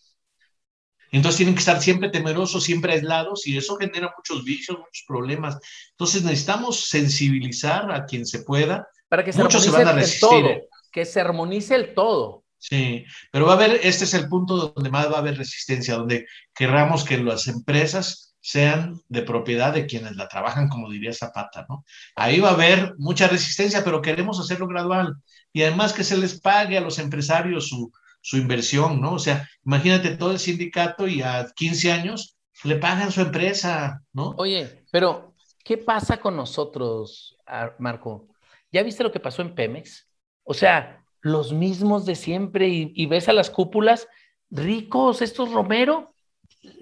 [1.12, 5.58] Entonces tienen que estar siempre temerosos, siempre aislados y eso genera muchos vicios, muchos problemas.
[5.90, 8.88] Entonces necesitamos sensibilizar a quien se pueda.
[9.08, 10.28] Para que se Muchos se van a resistir.
[10.28, 10.68] Todo, ¿eh?
[10.92, 12.44] que se armonice el todo.
[12.58, 15.94] Sí, pero va a haber, este es el punto donde más va a haber resistencia,
[15.94, 21.66] donde querramos que las empresas sean de propiedad de quienes la trabajan, como diría Zapata,
[21.68, 21.84] ¿no?
[22.16, 25.14] Ahí va a haber mucha resistencia, pero queremos hacerlo gradual
[25.52, 27.92] y además que se les pague a los empresarios su,
[28.28, 29.14] su inversión, ¿no?
[29.14, 34.34] O sea, imagínate todo el sindicato y a 15 años le pagan su empresa, ¿no?
[34.36, 37.38] Oye, pero ¿qué pasa con nosotros,
[37.78, 38.28] Marco?
[38.70, 40.06] ¿Ya viste lo que pasó en Pemex?
[40.44, 44.06] O sea, los mismos de siempre y, ves a las cúpulas
[44.50, 46.12] ricos, estos Romero,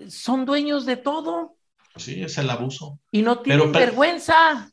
[0.09, 1.59] son dueños de todo.
[1.94, 2.98] Sí, es el abuso.
[3.12, 4.72] Y no tienen vergüenza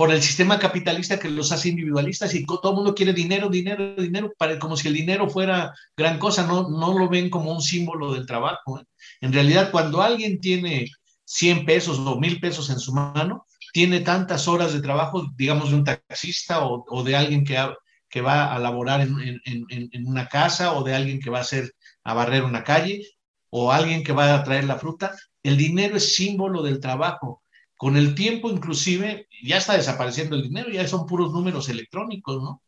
[0.00, 3.94] por el sistema capitalista que los hace individualistas y todo el mundo quiere dinero, dinero,
[3.96, 7.60] dinero, para, como si el dinero fuera gran cosa, no, no lo ven como un
[7.60, 8.80] símbolo del trabajo.
[8.80, 8.84] ¿eh?
[9.20, 10.90] En realidad, cuando alguien tiene
[11.26, 15.76] 100 pesos o 1000 pesos en su mano, tiene tantas horas de trabajo, digamos, de
[15.76, 20.94] un taxista o, de alguien que, va a laborar en, en, una casa o de
[20.94, 23.06] alguien que va a hacer a barrer una calle
[23.50, 25.14] o alguien que va a traer la fruta.
[25.42, 27.42] El dinero es símbolo del trabajo
[27.80, 32.62] con el tiempo, inclusive, ya está desapareciendo el dinero, ya son puros números electrónicos, ¿no?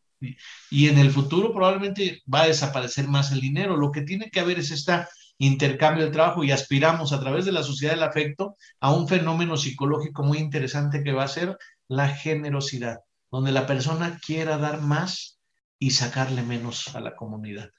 [0.71, 3.77] Y, en el futuro probablemente va a desaparecer más el dinero.
[3.77, 5.05] Lo que tiene que haber es este
[5.37, 9.55] intercambio de trabajo y aspiramos a través de la sociedad del afecto a un fenómeno
[9.55, 15.37] psicológico muy interesante que va a ser la generosidad, donde la persona quiera dar más
[15.77, 17.69] y sacarle menos a la comunidad.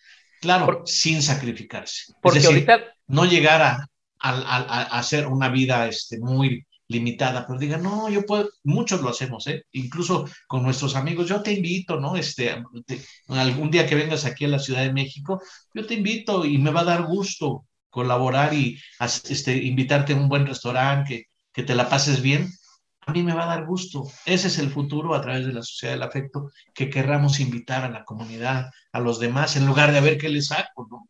[0.41, 2.13] Claro, sin sacrificarse.
[2.23, 2.95] Porque es decir, ahorita...
[3.09, 3.89] no llegar a,
[4.21, 9.47] a, hacer una vida este, muy limitada, pero diga, no, yo puedo, muchos lo hacemos,
[9.47, 9.65] ¿eh?
[9.73, 12.17] incluso con nuestros amigos, yo te invito, ¿no?
[12.17, 12.63] Este,
[13.29, 15.41] algún día que vengas aquí a la Ciudad de México,
[15.73, 20.29] yo te invito y me va a dar gusto colaborar y este, invitarte a un
[20.29, 22.51] buen restaurante, que, que te la pases bien,
[23.07, 24.05] a mí me va a dar gusto.
[24.25, 27.91] Ese es el futuro a través de la sociedad del afecto, que querramos invitar a
[27.91, 31.09] la comunidad, a los demás, en lugar de a ver qué les saco, ¿no?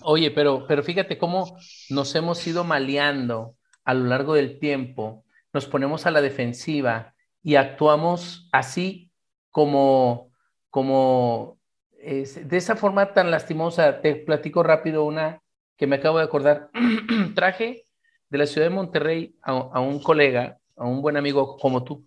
[0.00, 1.56] Oye, pero, pero fíjate cómo
[1.88, 7.54] nos hemos ido maleando a lo largo del tiempo nos ponemos a la defensiva y
[7.54, 9.12] actuamos así
[9.50, 10.32] como,
[10.68, 11.58] como
[12.04, 14.00] de esa forma tan lastimosa.
[14.00, 15.42] Te platico rápido una
[15.76, 16.70] que me acabo de acordar.
[17.34, 17.84] Traje
[18.28, 22.04] de la ciudad de Monterrey a, un colega, a un buen amigo como tú.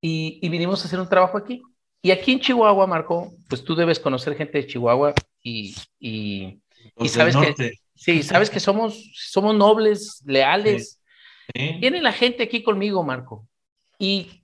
[0.00, 1.62] Y, vinimos a hacer un trabajo aquí.
[2.00, 6.62] Y aquí en Chihuahua, Marco, pues tú debes conocer gente de Chihuahua y, y,
[7.08, 11.00] sabes que Sí, sabes que somos, somos nobles, leales.
[11.54, 13.48] Viene la gente aquí conmigo, Marco,
[13.98, 14.42] y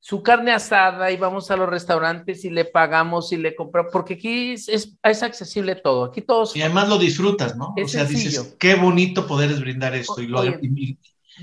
[0.00, 4.14] su carne asada y vamos a los restaurantes y le pagamos y le compramos, porque
[4.14, 6.54] aquí es, es, accesible todo, aquí todos...
[6.54, 7.74] Y además lo disfrutas, ¿no?
[7.76, 10.42] o sea, dices, qué bonito poder brindar esto y lo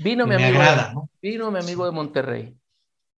[0.02, 0.62] vino mi amigo,
[0.94, 1.10] ¿no?
[1.20, 2.56] Vino mi amigo de Monterrey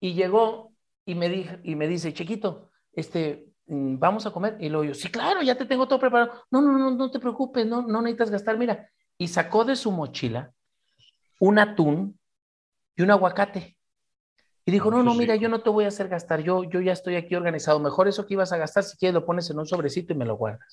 [0.01, 0.73] y llegó
[1.05, 4.57] y me, dijo, y me dice, chiquito, este, vamos a comer.
[4.61, 6.45] Y luego yo, sí, claro, ya te tengo todo preparado.
[6.51, 8.57] No, no, no, no te preocupes, no, no necesitas gastar.
[8.59, 10.53] Mira, y sacó de su mochila
[11.41, 12.19] un atún
[12.97, 13.77] y un aguacate.
[14.65, 16.93] Y dijo, no, no, mira, yo no te voy a hacer gastar, yo, yo ya
[16.93, 17.79] estoy aquí organizado.
[17.79, 20.25] Mejor eso que ibas a gastar, si quieres lo pones en un sobrecito y me
[20.25, 20.67] lo guardas.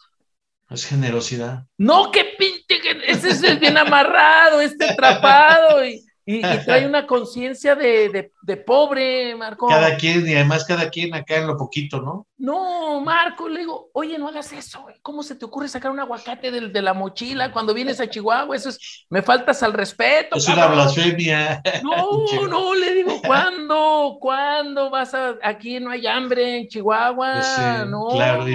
[0.70, 1.68] Es generosidad.
[1.78, 5.86] No, que pinte, ese es bien amarrado, este atrapado.
[5.86, 8.32] Y, y, trae una conciencia de,
[8.66, 9.68] pobre, Marco.
[9.68, 12.28] Cada quien, y además cada quien acá en lo poquito, ¿no?
[12.38, 16.52] No, Marco, le digo, oye, no hagas eso, ¿cómo se te ocurre sacar un aguacate
[16.52, 18.56] de, de la mochila cuando vienes a Chihuahua?
[18.56, 20.38] Eso es, me faltas al respeto.
[20.38, 21.62] Es una blasfemia.
[21.84, 24.18] No, no, le digo, ¿cuándo?
[24.20, 27.34] ¿Cuándo vas a, aquí no hay hambre en Chihuahua?
[27.34, 28.08] Pues no.
[28.10, 28.46] Claro,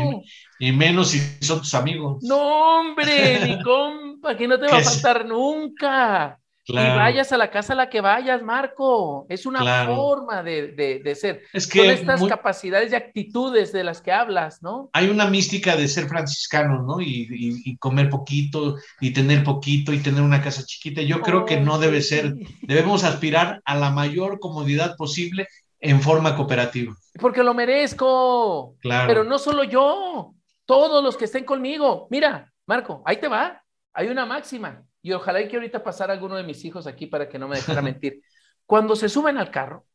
[0.59, 2.23] y, menos si son tus amigos.
[2.23, 6.39] No, hombre, mi compa, que no te va a faltar nunca.
[6.69, 9.27] Y vayas a la casa a la que vayas, Marco.
[9.31, 11.43] Es una forma de, ser.
[11.53, 14.91] Es que Son estas capacidades y actitudes de las que hablas, ¿no?
[14.93, 17.01] Hay una mística de ser franciscano, ¿no?
[17.01, 21.01] Y, comer poquito, y tener poquito, y tener una casa chiquita.
[21.01, 22.35] Yo creo que no debe ser.
[22.63, 25.49] Debemos aspirar a la mayor comodidad posible
[25.81, 26.95] en forma cooperativa.
[27.19, 28.77] Porque lo merezco.
[28.81, 29.09] Claro.
[29.09, 30.35] Pero no solo yo,
[30.67, 32.09] todos los que estén conmigo.
[32.11, 33.63] Mira, Marco, ahí te va.
[33.95, 37.39] Hay una máxima y ojalá que ahorita pasara alguno de mis hijos aquí para que
[37.39, 38.21] no me dejara mentir.
[38.67, 39.87] Cuando se suben al carro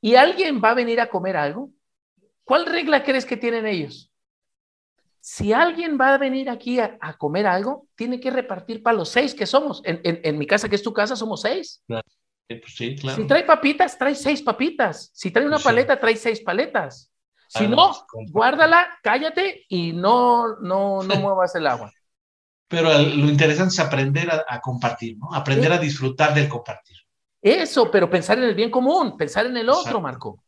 [0.00, 1.70] y alguien va a venir a comer algo,
[2.42, 4.10] ¿cuál regla crees que tienen ellos?
[5.20, 9.34] Si alguien va a venir aquí a, comer algo, tiene que repartir para los seis
[9.34, 9.80] que somos.
[9.84, 11.82] En, mi casa, que es tu casa, somos seis.
[11.86, 12.02] Pues
[12.66, 13.16] sí, claro.
[13.16, 15.10] Si trae papitas, trae seis papitas.
[15.14, 17.10] Si trae una pues paleta, trae seis paletas.
[17.48, 17.92] Si no,
[18.32, 21.92] guárdala, cállate y no, no, no muevas el agua.
[22.68, 25.34] Pero lo interesante es aprender a, compartir, ¿no?
[25.34, 26.96] Aprender a disfrutar del compartir.
[27.40, 30.42] Eso, pero pensar en el bien común, pensar en el otro, Marco.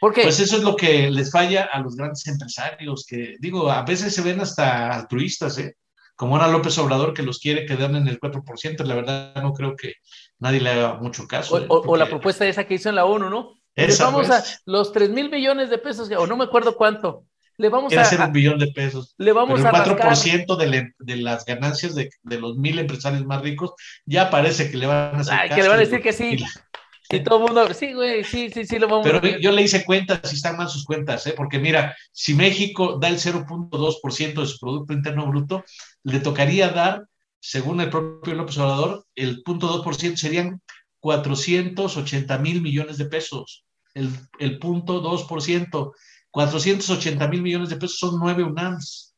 [0.00, 3.82] Porque pues eso es lo que les falla a los grandes empresarios, que digo, a
[3.82, 5.76] veces se ven hasta altruistas, ¿eh?
[6.16, 9.76] Como era López Obrador que los quiere quedar en el 4%, la verdad no creo
[9.76, 9.94] que
[10.38, 11.56] nadie le haga mucho caso.
[11.68, 11.98] O, ¿eh?
[11.98, 13.54] la propuesta esa que hizo en la ONU, ¿no?
[14.00, 17.24] vamos a los 3 mil millones de pesos, o no me acuerdo cuánto,
[17.58, 19.14] le vamos a hacer un billón de pesos.
[19.18, 23.42] Le vamos Pero el 4% de, de, las ganancias de, de, los mil empresarios más
[23.42, 23.72] ricos
[24.04, 26.36] ya parece que le van a hacer Ay, que le van a decir que sí.
[27.08, 29.40] Y todo el mundo, sí, güey, sí, sí, sí, lo vamos Pero a ver.
[29.40, 31.34] yo le hice cuentas, si están mal sus cuentas, ¿eh?
[31.36, 35.64] porque mira, si México da el 0.2% de su Producto Interno Bruto,
[36.02, 37.06] le tocaría dar,
[37.38, 40.60] según el propio López Obrador, el 0.2% serían
[40.98, 43.64] 480 mil millones de pesos.
[43.94, 45.92] El, el punto 2%.
[46.36, 49.14] 480 mil millones de pesos son nueve UNAMs.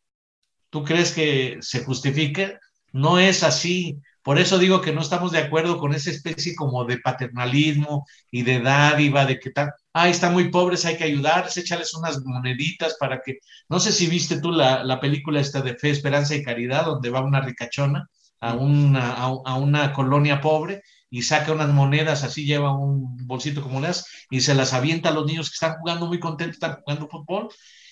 [0.70, 2.58] ¿Tú crees que se justifique?
[2.92, 3.98] No es así.
[4.22, 8.42] Por eso digo que no estamos de acuerdo con esa especie como de paternalismo y
[8.42, 12.96] de dádiva, de que tal, ay, están muy pobres, hay que ayudarles, échales unas moneditas
[13.00, 16.44] para que, no sé si viste tú la, la película esta de Fe, Esperanza y
[16.44, 22.24] Caridad, donde va una ricachona a una, a una colonia pobre y saca unas monedas,
[22.24, 25.78] así lleva un bolsito con monedas y se las avienta a los niños que están
[25.78, 27.48] jugando muy contentos, están jugando fútbol.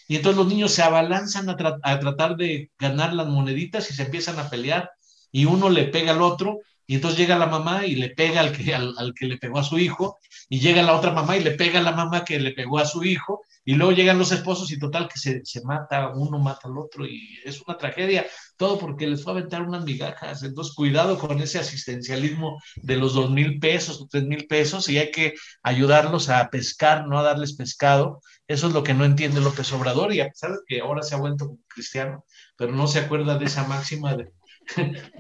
[0.09, 4.39] Y entonces los niños se abalanzan a, tratar de ganar las moneditas y se empiezan
[4.39, 4.91] a pelear
[5.33, 8.53] y uno le pega al otro y entonces llega la mamá y le pega al
[8.53, 10.19] que, al, que le pegó a su hijo
[10.49, 12.87] y llega la otra mamá y le pega a la mamá que le pegó a
[12.87, 16.69] su hijo y luego llegan los esposos y total que se, se, mata, uno mata
[16.69, 18.25] al otro y es una tragedia,
[18.57, 20.45] todo porque les fue a aventar unas migajas.
[20.45, 25.11] Entonces, cuidado con ese asistencialismo de los dos mil pesos, tres mil pesos y hay
[25.11, 28.21] que ayudarlos a pescar, no a darles pescado.
[28.47, 31.17] Eso es lo que no entiende López Obrador y a pesar de que ahora se
[31.17, 32.25] ha vuelto cristiano,
[32.57, 34.31] pero no se acuerda de esa máxima de,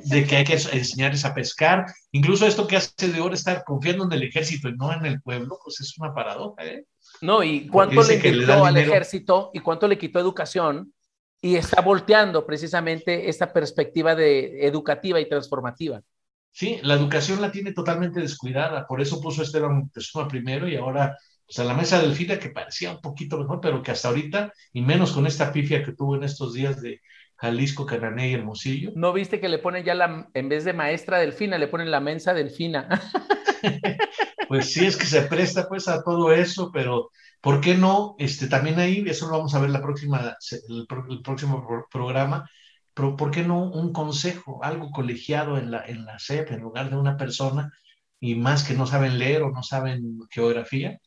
[0.04, 1.86] de que hay que enseñarles a pescar.
[2.12, 5.20] Incluso esto que hace de ahora estar confiando en el ejército y no en el
[5.20, 6.84] pueblo, pues es una paradoja, ¿eh?
[7.20, 10.92] No, y cuánto le quitó al ejército y cuánto le quitó educación
[11.40, 16.02] y está volteando precisamente esta perspectiva de educativa y transformativa.
[16.50, 21.16] Sí, la educación la tiene totalmente descuidada, por eso puso Esteban Pessoa primero y ahora
[21.46, 24.52] pues, a la mesa del FIDA que parecía un poquito mejor, pero que hasta ahorita,
[24.72, 27.00] y menos con esta pifia que tuvo en estos días de
[27.36, 28.92] Jalisco, Canané y Hermosillo.
[28.94, 32.00] ¿No viste que le ponen ya la, en vez de maestra delfina, le ponen la
[32.00, 32.88] mensa delfina?
[34.48, 38.16] pues sí, es que se presta pues a todo eso, pero ¿por qué no?
[38.18, 40.36] Este, también ahí, eso lo vamos a ver la próxima,
[40.68, 40.86] el,
[41.22, 42.48] próximo programa,
[42.94, 46.88] pero ¿por qué no un consejo, algo colegiado en la, en la SEP en lugar
[46.88, 47.70] de una persona
[48.18, 50.98] y más que no saben leer o no saben geografía?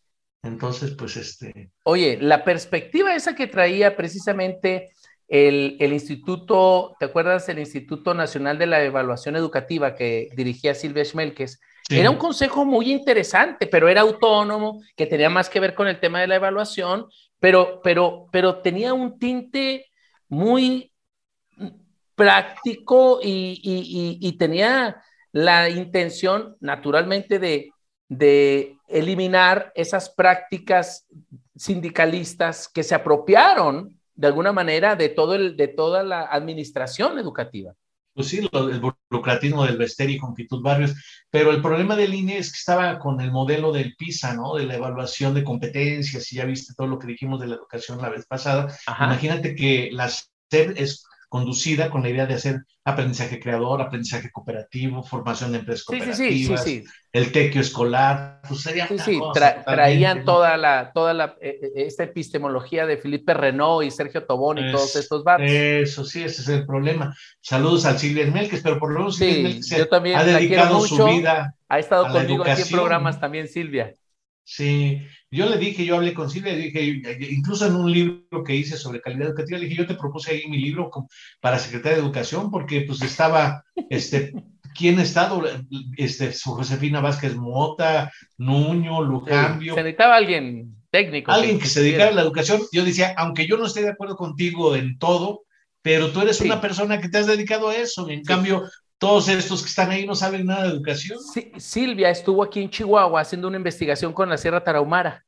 [0.43, 1.71] Entonces, pues este...
[1.83, 4.93] Oye, la perspectiva esa que traía precisamente
[5.29, 7.47] el, el, instituto, ¿te acuerdas?
[7.49, 11.59] El Instituto Nacional de la Evaluación Educativa que dirigía Silvia Schmelkes.
[11.87, 11.99] Sí.
[11.99, 15.99] Era un consejo muy interesante, pero era autónomo, que tenía más que ver con el
[15.99, 17.07] tema de la evaluación,
[17.39, 19.85] pero, pero, pero tenía un tinte
[20.27, 20.91] muy
[22.15, 27.71] práctico y, y, y, y tenía la intención, naturalmente, de,
[28.07, 31.07] de eliminar esas prácticas
[31.55, 37.73] sindicalistas que se apropiaron de alguna manera de, todo el, de toda la administración educativa.
[38.13, 40.93] Pues sí, lo, el burocratismo del Vester y Conquitud Barrios,
[41.29, 44.55] pero el problema del INE es que estaba con el modelo del PISA, ¿no?
[44.55, 48.01] De la evaluación de competencias, y ya viste todo lo que dijimos de la educación
[48.01, 48.75] la vez pasada.
[48.87, 49.05] Ajá.
[49.05, 55.03] Imagínate que la SED es conducida con la idea de hacer aprendizaje creador, aprendizaje cooperativo,
[55.03, 59.63] formación de empresas cooperativas, sí, sí, sí, el tequio escolar, pues sería sí, sí, tra
[59.63, 64.65] traían toda la, toda la, eh, esta epistemología de Felipe Renault y Sergio Tobón y
[64.65, 65.49] es, todos estos vatos.
[65.49, 67.15] Eso sí, ese es el problema.
[67.41, 71.05] Saludos al Silvia Melques, pero por lo menos Silvia Melques yo también ha dedicado su
[71.05, 73.93] vida ha estado conmigo aquí en programas también Silvia.
[74.51, 76.83] Sí, yo le dije, yo hablé con Silvia, dije,
[77.29, 80.47] incluso en un libro que hice sobre calidad educativa, le dije, yo te propuse ahí
[80.47, 80.89] mi libro
[81.39, 84.33] para secretaria de Educación, porque pues estaba, este,
[84.75, 85.43] ¿quién ha estado?
[85.97, 89.75] Este, Josefina Vázquez Mota, Nuño, Lujambio.
[89.75, 91.31] Se necesitaba alguien técnico.
[91.31, 92.59] Alguien que, que se dedicara a la educación.
[92.71, 95.43] Yo decía, aunque yo no esté de acuerdo contigo en todo,
[95.83, 96.45] pero tú eres sí.
[96.45, 98.09] una persona que te has dedicado a eso.
[98.09, 98.25] En sí.
[98.25, 98.63] cambio,
[98.99, 101.17] todos estos que están ahí no saben nada de educación.
[101.33, 105.25] Sí, Silvia estuvo aquí en Chihuahua haciendo una investigación con la Sierra Tarahumara.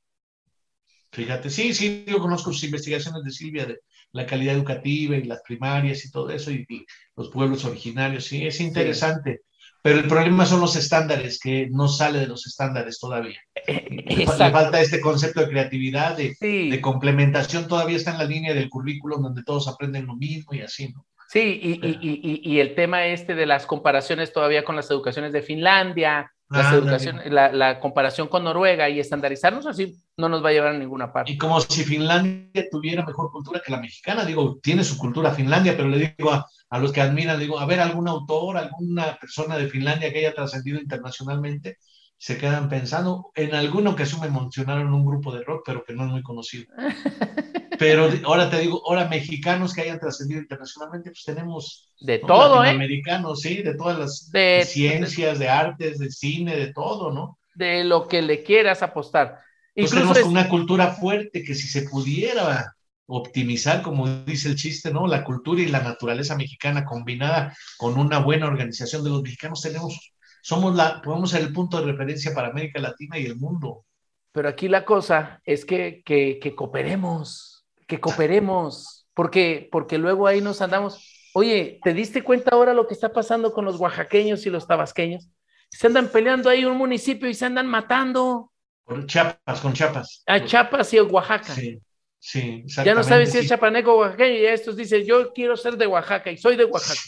[1.12, 3.80] Fíjate, sí, sí, yo conozco sus investigaciones de Silvia de
[4.12, 8.46] la calidad educativa y las primarias y todo eso, y, y los pueblos originarios, sí,
[8.46, 9.42] es interesante.
[9.42, 9.52] Sí.
[9.84, 13.40] Pero el problema son los estándares, que no sale de los estándares todavía.
[13.56, 14.44] Exacto.
[14.44, 16.70] Le falta este concepto de creatividad, de, sí.
[16.70, 20.62] de complementación, todavía está en la línea del currículo donde todos aprenden lo mismo y
[20.62, 21.08] así, ¿no?
[21.32, 25.32] Sí, y, y, y, y, el tema este de las comparaciones todavía con las educaciones
[25.32, 30.50] de Finlandia, las educación, la, la, comparación con Noruega y estandarizarnos así no nos va
[30.50, 31.32] a llevar a ninguna parte.
[31.32, 35.78] Y como si Finlandia tuviera mejor cultura que la mexicana, digo, tiene su cultura Finlandia,
[35.78, 39.58] pero le digo a, a los que admiran, digo, a ver, algún autor, alguna persona
[39.58, 41.78] de Finlandia que haya trascendido internacionalmente,
[42.22, 46.06] se quedan pensando, en alguna ocasión me mencionaron un grupo de rock, pero que no
[46.06, 46.66] es muy conocido.
[47.80, 52.28] Pero ahora te digo, ahora mexicanos que hayan trascendido internacionalmente, pues tenemos de ¿no?
[52.28, 52.70] todo, ¿eh?
[52.70, 57.40] Americanos, sí, de todas las de ciencias, de, de, artes, de cine, de todo, ¿no?
[57.56, 59.40] De lo que le quieras apostar.
[59.74, 60.26] Pues Incluso tenemos es...
[60.26, 62.76] una cultura fuerte que si se pudiera
[63.08, 65.08] optimizar, como dice el chiste, ¿no?
[65.08, 70.14] La cultura y la naturaleza mexicana combinada con una buena organización de los mexicanos, tenemos,
[70.42, 73.86] somos la, podemos ser el punto de referencia para América Latina y el mundo.
[74.32, 80.42] Pero aquí la cosa es que, que, que cooperemos, que cooperemos, porque, porque luego ahí
[80.42, 81.30] nos andamos.
[81.34, 85.30] Oye, ¿te diste cuenta ahora lo que está pasando con los oaxaqueños y los tabasqueños?
[85.70, 88.52] Se andan peleando ahí un municipio y se andan matando.
[88.84, 90.24] Con Chiapas, con Chiapas.
[90.28, 91.54] A Chiapas y Oaxaca.
[91.54, 91.80] Sí,
[92.20, 95.78] sí, Ya no sabes si es chapaneco o oaxaqueño y estos dicen, yo quiero ser
[95.78, 97.00] de Oaxaca y soy de Oaxaca.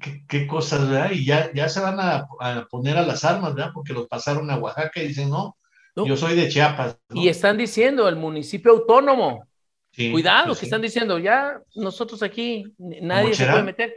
[0.00, 1.10] Qué, qué cosas, ¿verdad?
[1.12, 3.70] Y ya, ya se van a, a, poner a las armas, ¿verdad?
[3.72, 5.56] Porque los pasaron a Oaxaca y dicen, no,
[5.96, 6.06] no.
[6.06, 6.98] yo soy de Chiapas.
[7.08, 7.22] ¿no?
[7.22, 9.44] Y están diciendo, el municipio autónomo.
[9.92, 10.66] Sí, Cuidado, pues que sí.
[10.66, 13.94] están diciendo, ya nosotros aquí, nadie se puede meter.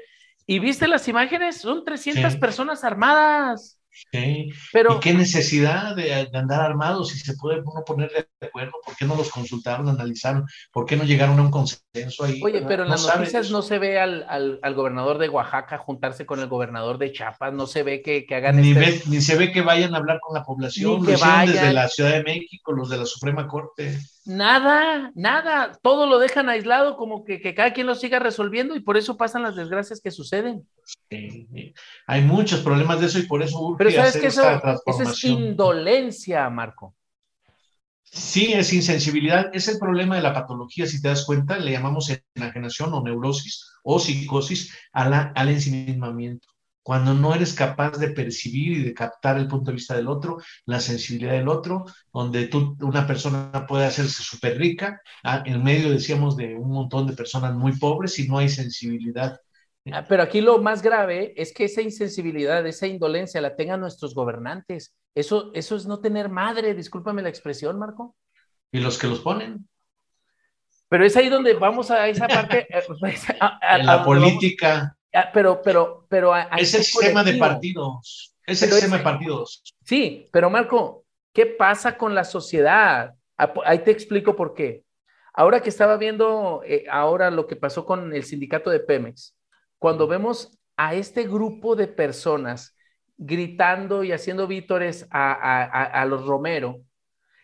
[0.48, 1.58] ¿Y viste las imágenes?
[1.62, 2.40] Son 300 sí.
[2.40, 3.81] personas armadas.
[4.12, 4.50] Sí.
[4.72, 8.74] Pero, ¿Y qué necesidad de, de, andar armados si se puede uno poner de acuerdo?
[8.84, 10.46] ¿Por qué no los consultaron, analizaron?
[10.72, 12.40] ¿Por qué no llegaron a un consenso ahí?
[12.44, 15.78] Oye, pero en no las noticias no se ve al, al, al, gobernador de Oaxaca
[15.78, 18.80] juntarse con el gobernador de Chiapas, no se ve que, que hagan ni, este...
[18.80, 21.54] ve, ni se ve que vayan a hablar con la población, ni lo vayan...
[21.54, 24.00] desde la Ciudad de México, los de la Suprema Corte.
[24.26, 28.80] Nada, nada, todo lo dejan aislado, como que, que, cada quien lo siga resolviendo y
[28.80, 30.68] por eso pasan las desgracias que suceden.
[31.10, 31.74] Sí,
[32.06, 34.44] hay muchos problemas de eso y por eso urge Pero sabes que eso,
[34.86, 36.96] eso es indolencia, Marco.
[38.04, 39.50] Sí, es insensibilidad.
[39.54, 43.72] Es el problema de la patología, si te das cuenta, le llamamos enajenación o neurosis
[43.84, 46.51] o psicosis a la, al ensimismamiento
[46.84, 50.38] cuando no eres capaz de percibir y de captar el punto de vista del otro,
[50.66, 55.92] la sensibilidad del otro, donde tú, una persona puede hacerse súper rica, ah, en medio,
[55.92, 59.40] decíamos, de un montón de personas muy pobres y no hay sensibilidad.
[59.92, 64.14] Ah, pero aquí lo más grave es que esa insensibilidad, esa indolencia la tengan nuestros
[64.14, 64.96] gobernantes.
[65.16, 68.16] Eso, eso es no tener madre, discúlpame la expresión, Marco.
[68.72, 69.68] ¿Y los que los ponen?
[70.88, 72.68] Pero es ahí donde vamos a esa parte.
[72.70, 74.96] Eh, pues, a, a, en la política.
[75.14, 76.36] Ah, pero, pero, pero.
[76.58, 78.34] Es el sistema de partidos.
[78.46, 79.62] Es el sistema de partidos.
[79.84, 81.02] Sí, pero Marco,
[81.34, 83.14] ¿Qué pasa con la sociedad?
[83.38, 84.84] Ah, ahí te explico por qué.
[85.34, 89.36] Ahora que estaba viendo eh, ahora lo que pasó con el sindicato de Pemex,
[89.80, 92.76] cuando vemos a este grupo de personas
[93.18, 96.82] gritando y haciendo vítores a, los Romero,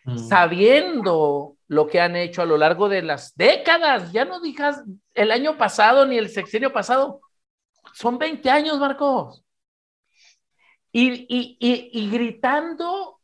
[0.04, 0.18] mm.
[0.18, 4.82] sabiendo lo que han hecho a lo largo de las décadas, ya no digas
[5.14, 7.20] el año pasado ni el sexenio pasado,
[7.98, 9.44] son 20 años, Marcos.
[10.92, 13.20] y gritando,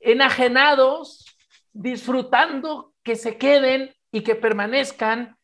[0.00, 1.26] enajenados,
[1.72, 5.36] disfrutando que se queden y que permanezcan.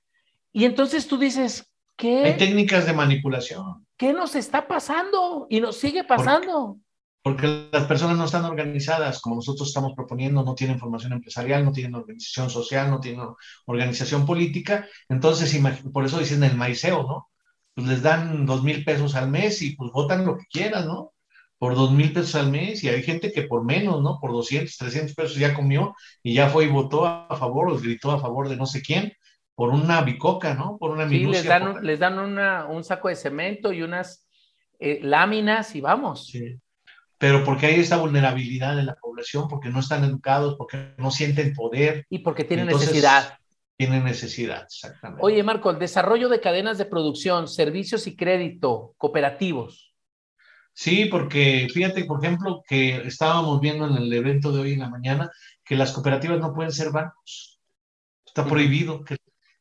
[0.52, 2.24] Y entonces tú dices, ¿qué?
[2.24, 3.86] Hay técnicas de manipulación.
[3.96, 5.46] ¿Qué nos está pasando?
[5.50, 6.78] Y nos sigue pasando.
[7.22, 11.72] Porque, las personas no están organizadas como nosotros estamos proponiendo, no tienen formación empresarial, no
[11.72, 13.26] tienen organización social, no tienen
[13.66, 14.86] organización política.
[15.08, 15.60] Entonces,
[15.92, 17.30] por eso dicen el maiceo, ¿no?
[17.78, 21.12] Pues les dan dos mil pesos al mes y pues votan lo que quieran, ¿no?
[21.58, 24.18] por dos mil pesos al mes y hay gente que por menos, ¿no?
[24.20, 28.12] Por 200, 300 pesos ya comió y ya fue y votó a favor o gritó
[28.12, 29.12] a favor de no sé quién
[29.56, 30.76] por una bicoca, ¿no?
[30.78, 34.24] Por una Sí, les dan, les dan un saco de cemento y unas
[34.78, 36.28] eh, láminas y vamos.
[36.28, 36.56] Sí.
[37.18, 41.54] Pero porque hay esta vulnerabilidad de la población, porque no están educados, porque no sienten
[41.54, 42.06] poder.
[42.08, 43.36] Y porque tienen necesidad.
[43.78, 45.24] Tienen necesidad, exactamente.
[45.24, 49.88] Oye, Marco, el desarrollo de cadenas de producción, servicios y crédito cooperativos
[50.78, 54.88] Sí, porque fíjate, por ejemplo, que estábamos viendo en el evento de hoy en la
[54.88, 55.28] mañana
[55.64, 57.58] que las cooperativas no pueden ser bancos.
[58.24, 59.02] Está prohibido,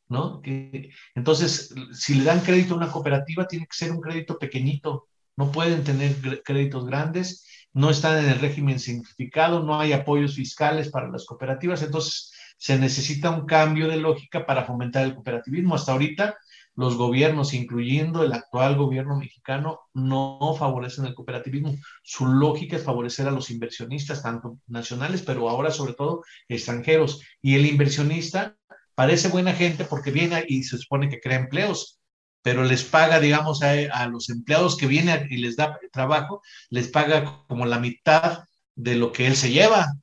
[0.10, 0.44] ¿no?
[0.44, 5.08] Que, entonces, si le dan crédito a una cooperativa, tiene que ser un crédito pequeñito.
[5.36, 10.90] No pueden tener créditos grandes, no están en el régimen simplificado, no hay apoyos fiscales
[10.92, 11.82] para las cooperativas.
[11.82, 15.76] Entonces, se necesita un cambio de lógica para fomentar el cooperativismo.
[15.76, 16.38] Hasta ahorita,
[16.76, 21.76] los gobiernos, incluyendo el actual gobierno mexicano, no favorecen el cooperativismo.
[22.04, 27.22] Su lógica es favorecer a los inversionistas, tanto nacionales, pero ahora sobre todo extranjeros.
[27.42, 28.56] Y el inversionista
[28.98, 32.00] parece buena gente porque viene y se supone que crea empleos,
[32.42, 37.44] pero les paga, digamos, a, los empleados que vienen y les da trabajo, les paga
[37.48, 38.46] como la mitad
[38.76, 39.94] de lo que él se lleva.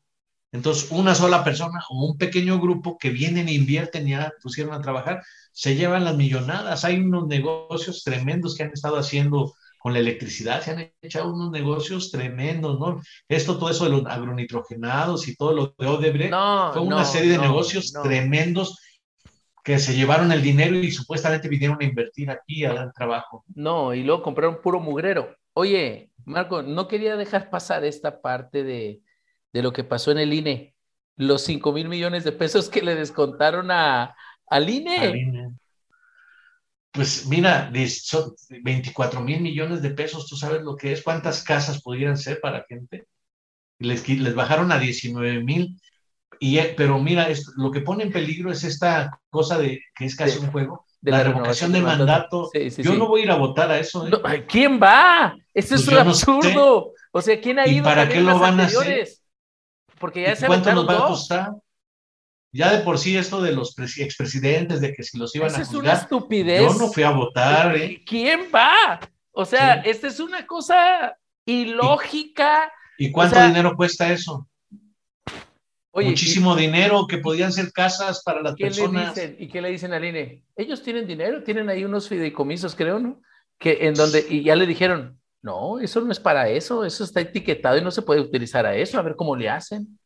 [0.54, 4.72] Entonces, una sola persona o un pequeño grupo que vienen e invierten y ya pusieron
[4.72, 6.84] a trabajar, se llevan las millonadas.
[6.84, 11.50] Hay unos negocios tremendos que han estado haciendo con la electricidad, se han echado unos
[11.50, 13.02] negocios tremendos, ¿no?
[13.28, 16.32] Esto, todo eso de los agronitrogenados y todo lo de Odebrecht,
[16.72, 18.78] fue una serie de negocios tremendos
[19.64, 23.44] que se llevaron el dinero y supuestamente vinieron a invertir aquí a dar trabajo.
[23.56, 25.34] No, y luego compraron puro mugrero.
[25.52, 29.00] Oye, Marco, no quería dejar pasar esta parte de,
[29.54, 30.74] de lo que pasó en el INE,
[31.16, 34.16] los 5 mil millones de pesos que le descontaron a,
[34.48, 35.52] al INE.
[36.90, 42.16] Pues mira, 24 mil millones de pesos, tú sabes lo que es, cuántas casas pudieran
[42.16, 43.06] ser para gente.
[43.78, 45.80] Les, les bajaron a 19 mil,
[46.40, 50.16] y, eh, pero mira, lo que pone en peligro es esta cosa de que es
[50.16, 52.50] casi un juego, de la, revocación del mandato.
[52.78, 54.04] yo no voy a ir a votar a eso.
[54.08, 54.46] ¿eh?
[54.48, 55.36] ¿Quién va?
[55.52, 56.92] Eso es pues un absurdo.
[57.12, 57.78] o sea, ¿quién ha ido?
[57.78, 59.08] ¿Y para qué lo van a hacer?
[60.04, 61.52] Porque ya se ¿Cuánto nos va a costar?
[62.52, 65.66] Ya de por sí esto de los expresidentes, de que si los iban a juzgar.
[65.66, 66.60] es una estupidez.
[66.60, 67.74] Yo no fui a votar.
[67.74, 68.02] ¿eh?
[68.04, 69.00] ¿Quién va?
[69.32, 72.70] O sea, esta es una cosa ilógica.
[72.98, 74.46] ¿Y, cuánto dinero cuesta eso?
[75.94, 79.18] Muchísimo dinero que podían ser casas para las personas.
[79.38, 80.44] ¿Y qué le dicen al INE?
[80.54, 83.22] Ellos tienen dinero, tienen ahí unos fideicomisos, creo, ¿no?
[83.56, 87.20] Que en donde, y ya le dijeron, no, eso no es para eso, eso está
[87.20, 89.98] etiquetado y no se puede utilizar a eso, a ver cómo le hacen.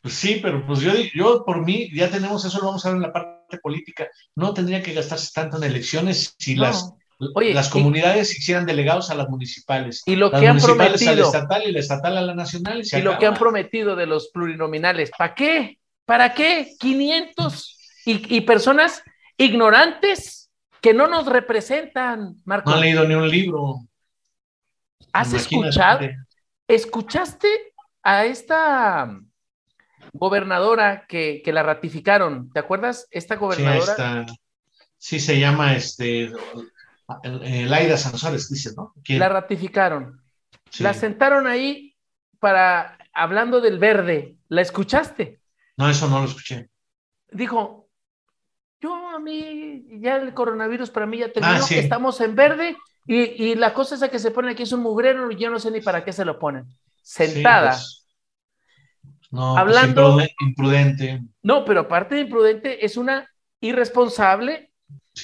[0.00, 2.96] Pues sí, pero pues yo, yo por mí ya tenemos eso, lo vamos a ver
[2.98, 4.06] en la parte política.
[4.36, 9.28] No tendría que gastarse tanto en elecciones si las, las comunidades hicieran delegados a las
[9.28, 10.04] municipales.
[10.06, 11.10] Y lo que han prometido.
[11.10, 12.82] Al estatal y la estatal a la nacional.
[12.84, 15.10] Y, lo que han prometido de los plurinominales.
[15.10, 15.80] ¿Para qué?
[16.04, 16.76] ¿Para qué?
[16.78, 19.02] 500 y, y personas
[19.36, 22.70] ignorantes que no nos representan, Marco.
[22.70, 23.88] No han leído ni un libro.
[25.12, 26.08] ¿Has escuchado?
[26.66, 27.48] ¿Escuchaste
[28.02, 29.18] a esta
[30.12, 32.50] gobernadora que, la ratificaron?
[32.52, 33.06] ¿Te acuerdas?
[33.10, 34.26] Esta gobernadora.
[34.96, 36.32] Sí, se llama este
[37.22, 38.92] Laida Sansores, dice, ¿no?
[39.08, 40.20] La ratificaron.
[40.80, 41.96] La sentaron ahí
[42.38, 44.36] para hablando del verde.
[44.48, 45.40] ¿La escuchaste?
[45.76, 46.68] No, eso no lo escuché.
[47.30, 47.88] Dijo,
[48.80, 52.76] yo a mí, ya el coronavirus para mí ya terminó, ah, estamos en verde
[53.10, 55.70] y, la cosa esa que se pone aquí es un mugrero y yo no sé
[55.70, 56.66] ni para qué se lo ponen.
[57.00, 57.70] Sentada.
[57.70, 58.06] Pues,
[59.30, 60.18] no, pues, hablando.
[60.40, 61.22] imprudente.
[61.42, 63.26] No, pero aparte de imprudente, es una
[63.60, 64.72] irresponsable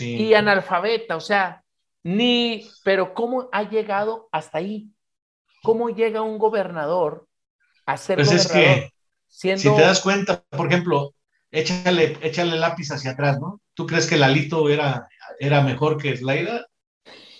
[0.00, 1.14] y analfabeta.
[1.16, 1.62] O sea,
[2.02, 2.66] ni.
[2.84, 4.88] Pero ¿cómo ha llegado hasta ahí?
[5.62, 7.26] ¿Cómo llega un gobernador
[7.84, 8.92] a ser Pues es gobernador, que,
[9.28, 9.60] siendo...
[9.60, 11.12] si te das cuenta, por ejemplo,
[11.50, 13.60] échale, échale lápiz hacia atrás, ¿no?
[13.74, 15.06] ¿Tú crees que Lalito era,
[15.38, 16.66] era mejor que Slaida?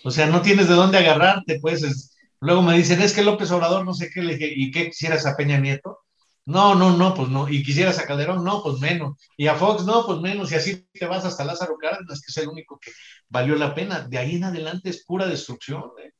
[0.04, 1.82] O sea, no tienes de dónde agarrarte, pues.
[1.82, 4.86] es- luego me dicen, es que López Obrador no sé qué, le dije, ¿y qué
[4.88, 6.00] quisieras a Peña Nieto?
[6.46, 7.48] No, no, no, pues no.
[7.48, 8.44] ¿Y quisieras a Calderón?
[8.44, 9.16] No, pues menos.
[9.36, 10.52] Y a Fox, no, pues menos.
[10.52, 12.92] Y así te vas hasta Lázaro Cárdenas, que es el único que
[13.28, 14.00] valió la pena.
[14.06, 16.12] De ahí en adelante es pura destrucción, ¿eh?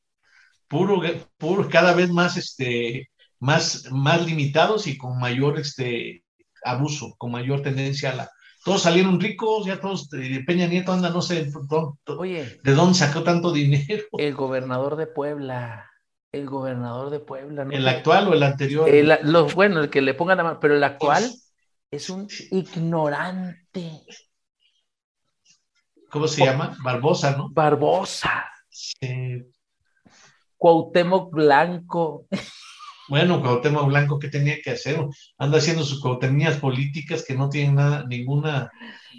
[0.67, 1.01] Puro,
[1.37, 3.09] puro, cada vez más, este,
[3.39, 6.23] más, más limitados y con mayor, este,
[6.63, 8.31] abuso, con mayor tendencia a la...
[8.65, 11.51] Todos salieron ricos, ya todos, eh, Peña Nieto anda, no sé,
[12.07, 14.03] Oye, de dónde sacó tanto dinero.
[14.17, 15.91] el gobernador de Puebla,
[16.31, 17.71] el gobernador de Puebla, ¿no?
[17.71, 18.89] ¿El actual o el anterior?
[18.89, 21.53] El- lo- bueno, el que le pongan a mano, pero el actual Pues,
[21.91, 24.01] es un ignorante.
[26.09, 26.75] ¿Cómo se llama?
[26.83, 27.49] Barbosa, ¿no?
[27.51, 28.45] Barbosa,
[28.99, 29.45] Eh,
[30.57, 32.25] Cuauhtémoc Blanco.
[33.07, 34.99] Bueno, Cuauhtémoc Blanco, ¿qué tenía que hacer?
[35.37, 38.71] Anda haciendo sus cuauhtemías políticas que no tienen nada, ninguna...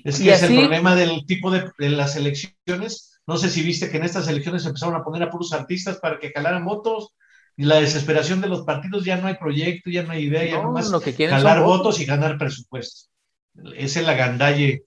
[0.04, 3.20] Es que es el problema del tipo de, de las elecciones.
[3.26, 6.18] No sé si viste que en estas elecciones empezaron a poner a puros artistas para
[6.18, 7.14] que calaran votos.
[7.56, 10.58] Y la desesperación de los partidos, ya no hay proyecto, ya no hay idea, ya
[10.58, 11.78] No, nomás lo que quieren son jalar votos.
[11.78, 13.10] votos y ganar presupuesto.
[13.74, 14.84] Ese es el agandalle.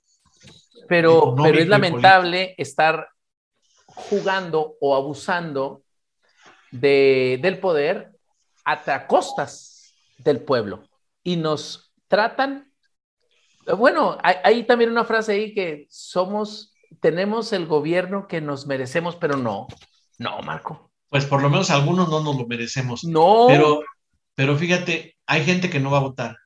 [0.87, 3.07] Pero, pero es lamentable estar
[3.87, 5.81] jugando o abusando
[6.71, 8.11] de, del poder
[8.71, 10.83] a costas del pueblo.
[11.23, 12.71] Y nos tratan,
[13.77, 19.15] bueno, hay, hay también una frase ahí que somos, tenemos el gobierno que nos merecemos,
[19.15, 19.67] pero no,
[20.17, 23.03] no, Marco, Pues por lo menos algunos no nos lo merecemos.
[23.03, 23.45] no.
[23.47, 23.81] Pero,
[24.35, 26.37] pero fíjate, hay gente que no va a votar,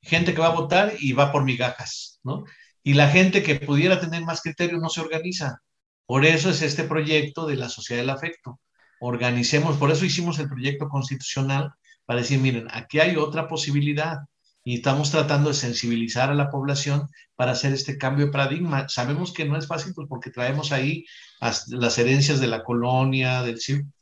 [0.00, 2.44] gente que va a votar y va por migajas, ¿no?
[2.82, 5.60] Y la gente que pudiera tener más criterio no se organiza.
[6.06, 8.58] Por eso es este proyecto de la sociedad del afecto.
[9.00, 11.72] Organicemos, por eso hicimos el proyecto constitucional
[12.06, 14.18] para decir, miren, aquí hay otra posibilidad
[14.62, 18.88] y estamos tratando de sensibilizar a la población para hacer este cambio de paradigma.
[18.88, 21.04] Sabemos que no es fácil pues, porque traemos ahí
[21.40, 23.58] as- las herencias de la colonia, del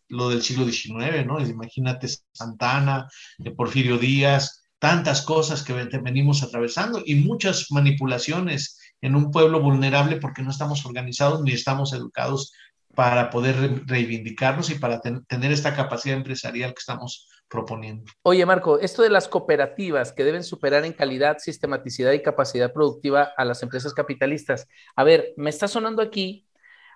[0.09, 1.39] lo del siglo XIX, ¿no?
[1.39, 9.15] Imagínate Santana, de Porfirio Díaz, tantas cosas que ven- venimos atravesando y muchas manipulaciones en
[9.15, 12.53] un pueblo vulnerable porque no estamos organizados ni estamos educados
[12.99, 18.11] para poder re- reivindicarnos y para ten- tener esta capacidad empresarial que estamos proponiendo.
[18.23, 23.31] Oye, Marco, esto de las cooperativas que deben superar en calidad, sistematicidad y capacidad productiva
[23.37, 24.67] a las empresas capitalistas.
[24.97, 26.49] A ver, me está sonando aquí,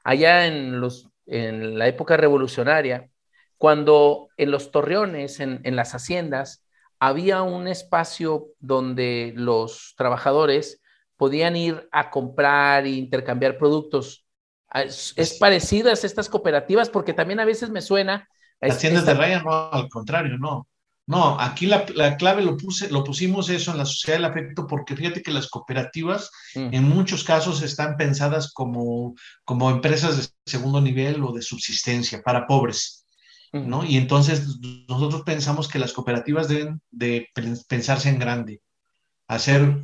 [0.03, 3.09] allá en, los, en la época revolucionaria,
[3.57, 6.66] cuando en los torreones, en, en las haciendas,
[6.98, 10.82] había un espacio donde los trabajadores
[11.16, 14.21] podían ir a comprar e intercambiar productos.
[14.72, 16.88] Ah, ¿Es, es parecidas estas cooperativas?
[16.90, 18.28] Porque también a veces me suena...
[18.60, 20.68] Las tiendas de raya no, al contrario, no.
[21.04, 24.68] No, aquí la, la clave lo, puse, lo pusimos eso en la sociedad del afecto
[24.68, 26.68] porque fíjate que las cooperativas Mm.
[26.74, 29.14] en muchos casos están pensadas como,
[29.44, 33.06] como empresas de segundo nivel o de subsistencia para pobres,
[33.52, 33.84] ¿no?
[33.84, 34.58] Y entonces
[34.88, 38.60] nosotros pensamos que las cooperativas deben de pen- pensarse en grande,
[39.28, 39.76] hacer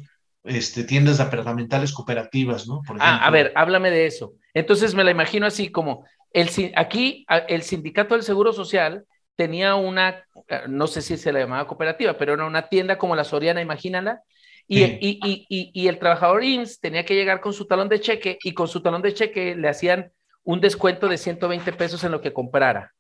[0.45, 2.81] este, tiendas departamentales cooperativas, ¿no?
[2.87, 4.35] Por Ah, a ver, háblame de eso.
[4.59, 9.05] Entonces me la imagino así como el, aquí el sindicato del Seguro Social
[9.37, 13.15] tenía una, eh, no sé si se la llamaba cooperativa, pero era una tienda como
[13.17, 14.23] la Soriana, imagínala,
[14.67, 14.99] y, Sí.
[15.01, 18.53] y, y, y, el trabajador IMSS tenía que llegar con su talón de cheque y
[18.53, 22.33] con su talón de cheque le hacían un descuento de 120 pesos en lo que
[22.33, 22.93] comprara.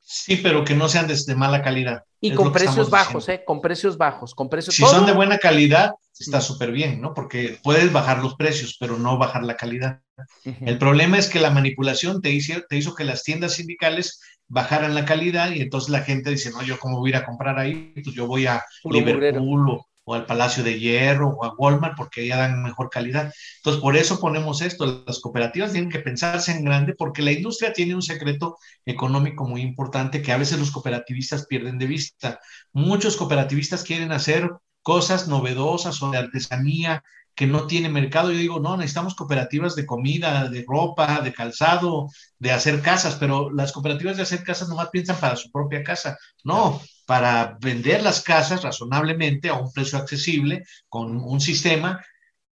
[0.00, 2.04] Sí, pero que no sean de, de mala calidad.
[2.20, 3.42] Y con precios bajos, diciendo.
[3.42, 3.44] ¿eh?
[3.44, 4.74] Con precios bajos, con precios...
[4.74, 7.12] Si todo- son de buena calidad, está súper bien, ¿no?
[7.14, 10.00] Porque puedes bajar los precios, pero no bajar la calidad.
[10.44, 14.94] El problema es que la manipulación te hizo, te hizo que las tiendas sindicales bajaran
[14.94, 17.58] la calidad y entonces la gente dice, no, yo cómo voy a ir a comprar
[17.58, 18.98] ahí, pues yo voy a Puro.
[18.98, 23.32] Liverpool o, o al Palacio de Hierro o a Walmart porque ya dan mejor calidad.
[23.56, 27.72] Entonces, por eso ponemos esto, las cooperativas tienen que pensarse en grande porque la industria
[27.72, 32.40] tiene un secreto económico muy importante que a veces los cooperativistas pierden de vista.
[32.72, 34.50] Muchos cooperativistas quieren hacer
[34.84, 37.02] cosas novedosas o de artesanía
[37.34, 38.30] que no tiene mercado.
[38.30, 42.08] Yo digo, no, necesitamos cooperativas de comida, de ropa, de calzado,
[42.38, 46.16] de hacer casas, pero las cooperativas de hacer casas nomás piensan para su propia casa.
[46.44, 52.04] No, para vender las casas razonablemente a un precio accesible, con un sistema.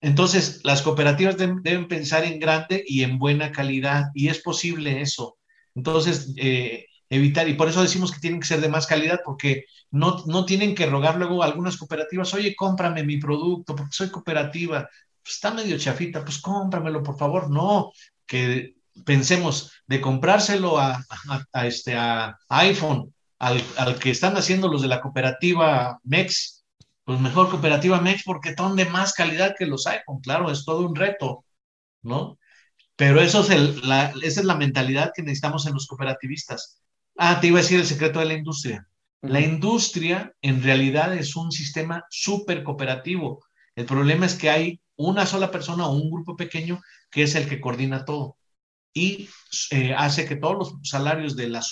[0.00, 5.00] Entonces, las cooperativas deben, deben pensar en grande y en buena calidad, y es posible
[5.00, 5.38] eso.
[5.74, 9.64] Entonces, eh, evitar, y por eso decimos que tienen que ser de más calidad, porque
[9.90, 14.10] no, no tienen que rogar luego a algunas cooperativas, oye, cómprame mi producto, porque soy
[14.10, 14.88] cooperativa,
[15.22, 17.50] pues está medio chafita, pues cómpramelo, por favor.
[17.50, 17.92] No,
[18.26, 21.04] que pensemos de comprárselo a,
[21.64, 26.64] este, a iPhone al, al, que están haciendo los de la cooperativa MEX,
[27.04, 30.86] pues mejor cooperativa MEX porque son de más calidad que los iPhone, claro, es todo
[30.86, 31.44] un reto,
[32.02, 32.38] ¿no?
[32.96, 36.80] Pero eso es el, la, esa es la mentalidad que necesitamos en los cooperativistas.
[37.18, 38.86] Ah, te iba a decir el secreto de la industria.
[39.22, 43.44] La industria en realidad es un sistema súper cooperativo.
[43.74, 47.48] El problema es que hay una sola persona o un grupo pequeño que es el
[47.48, 48.36] que coordina todo
[48.96, 49.28] y
[49.72, 51.68] eh, hace que todos los salarios de las,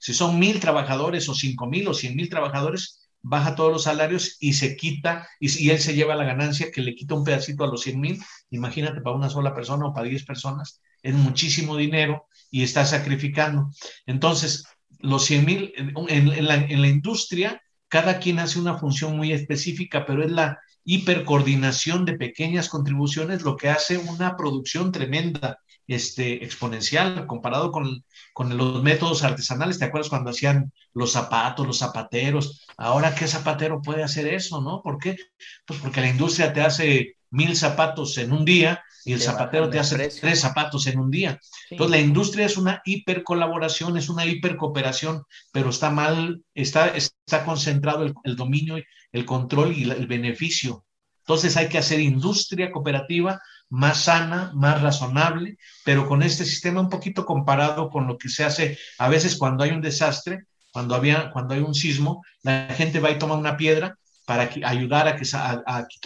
[0.00, 4.36] si son mil trabajadores o cinco mil o cien mil trabajadores, baja todos los salarios
[4.40, 7.62] y se quita, y, y, él se lleva la ganancia que le quita un pedacito
[7.62, 8.20] a los cien mil,
[8.50, 13.70] imagínate para una sola persona o para diez personas, es muchísimo dinero y está sacrificando.
[14.04, 14.64] Entonces,
[15.00, 15.72] los 100 mil,
[16.08, 22.14] en, la, industria, cada quien hace una función muy específica, pero es la hipercoordinación de
[22.14, 29.22] pequeñas contribuciones lo que hace una producción tremenda, este, exponencial, comparado con, con los métodos
[29.22, 29.78] artesanales.
[29.78, 32.64] ¿Te acuerdas cuando hacían los zapatos, los zapateros?
[32.76, 34.82] Ahora, ¿qué zapatero puede hacer eso, no?
[34.82, 35.16] ¿Por qué?
[35.64, 39.78] Pues porque la industria te hace mil zapatos en un día y el zapatero te
[39.78, 41.38] hace tres zapatos en un día.
[41.70, 48.02] Entonces, la industria es una hipercolaboración, es una hipercooperación, pero está mal, está, está concentrado
[48.02, 48.82] el, el dominio,
[49.12, 50.84] el control y el beneficio.
[51.20, 56.90] Entonces, hay que hacer industria cooperativa más sana, más razonable, pero con este sistema un
[56.90, 61.30] poquito comparado con lo que se hace a veces cuando hay un desastre, cuando, había,
[61.30, 63.96] cuando hay un sismo, la gente va y toma una piedra
[64.26, 65.24] para ayudar a, que,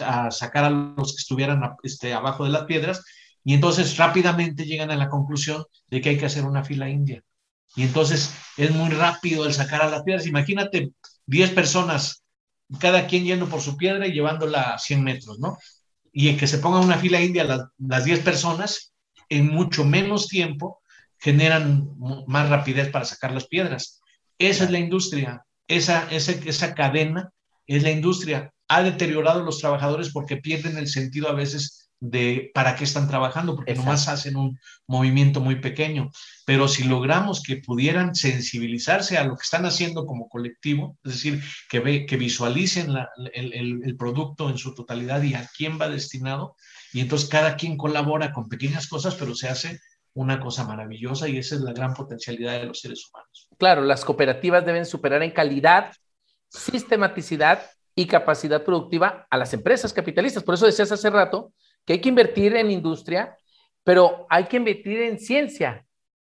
[0.03, 3.03] a, sacar a los que estuvieran este, abajo de las piedras,
[3.43, 7.23] y entonces rápidamente llegan a la conclusión de que hay que hacer una fila india.
[7.75, 10.27] Y entonces es muy rápido el sacar a las piedras.
[10.27, 10.91] Imagínate
[11.25, 12.23] 10 personas,
[12.79, 15.57] cada quien yendo por su piedra y llevándola a 100 metros, ¿no?
[16.13, 18.93] Y en que se ponga una fila india las, las 10 personas,
[19.29, 20.81] en mucho menos tiempo
[21.17, 21.89] generan
[22.27, 24.01] más rapidez para sacar las piedras.
[24.37, 27.31] Esa es la industria, esa, esa, esa cadena
[27.75, 28.53] es la industria.
[28.67, 33.07] Ha deteriorado a los trabajadores porque pierden el sentido a veces de para qué están
[33.07, 36.09] trabajando, porque nomás hacen un movimiento muy pequeño.
[36.45, 41.43] Pero si logramos que pudieran sensibilizarse a lo que están haciendo como colectivo, es decir,
[41.69, 45.79] que, ve, que visualicen la, el, el, el, producto en su totalidad y a quién
[45.79, 46.55] va destinado,
[46.91, 49.79] y entonces cada quien colabora con pequeñas cosas, pero se hace
[50.13, 53.47] una cosa maravillosa y esa es la gran potencialidad de los seres humanos.
[53.57, 55.93] Claro, las cooperativas deben superar en calidad
[56.51, 57.63] sistematicidad
[57.95, 60.43] y capacidad productiva a las empresas capitalistas.
[60.43, 61.53] Por eso decías hace rato
[61.85, 63.37] que hay que invertir en industria,
[63.83, 65.85] pero hay que invertir en ciencia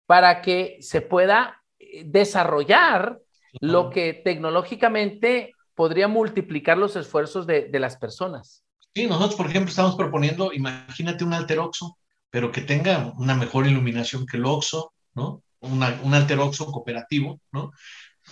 [0.06, 3.20] para que se pueda eh, desarrollar
[3.60, 8.64] lo que tecnológicamente podría multiplicar los esfuerzos de, de, las personas.
[8.94, 11.98] Sí, nosotros, por ejemplo, estamos proponiendo, imagínate un alteroxo,
[12.30, 15.42] pero que tenga una mejor iluminación que el oxo, ¿no?
[15.60, 17.72] Una, un alteroxo cooperativo, ¿no?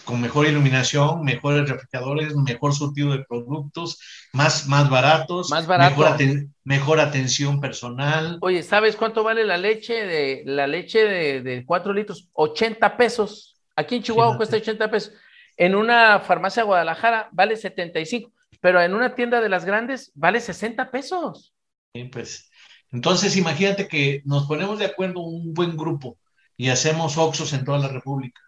[0.04, 3.98] Con mejor iluminación, mejores refrigeradores, mejor surtido de productos,
[4.32, 5.90] más, más baratos, más barato.
[5.90, 8.38] mejor, aten mejor, atención personal.
[8.40, 12.28] Oye, ¿sabes cuánto vale la leche de la leche de, de 4 litros?
[12.32, 13.56] 80 pesos.
[13.76, 15.12] Aquí en Chihuahua sí, cuesta 80 pesos.
[15.56, 18.30] En una farmacia de Guadalajara vale 75,
[18.60, 21.54] pero en una tienda de las grandes vale 60 pesos.
[21.94, 22.50] Sí, pues.
[22.92, 26.18] Entonces, imagínate que nos ponemos de acuerdo un buen grupo
[26.56, 28.43] y hacemos Oxos en toda la República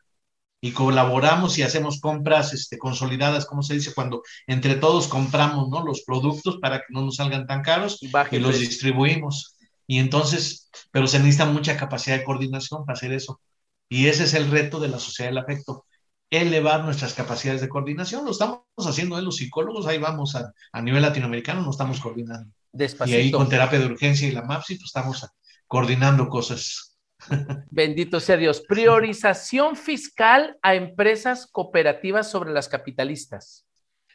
[0.61, 5.85] y colaboramos y hacemos compras este, consolidadas, como se dice, cuando entre todos compramos ¿no?
[5.85, 9.57] los productos para que no nos salgan tan caros y, y los distribuimos.
[9.87, 13.41] Y entonces, pero se necesita mucha capacidad de coordinación para hacer eso.
[13.89, 15.85] Y ese es el reto de la sociedad del afecto,
[16.31, 18.25] elevar nuestras capacidades de coordinación.
[18.25, 19.23] Lo estamos haciendo ¿eh?
[19.23, 22.53] los psicólogos, ahí vamos a, a nivel latinoamericano, nos estamos coordinando.
[22.73, 23.17] Despacito.
[23.17, 25.25] Y ahí con terapia de urgencia y la MAPSI, pues estamos
[25.69, 26.86] coordinando cosas
[27.71, 28.63] Bendito sea Dios.
[28.67, 33.67] Priorización fiscal a empresas cooperativas sobre las capitalistas.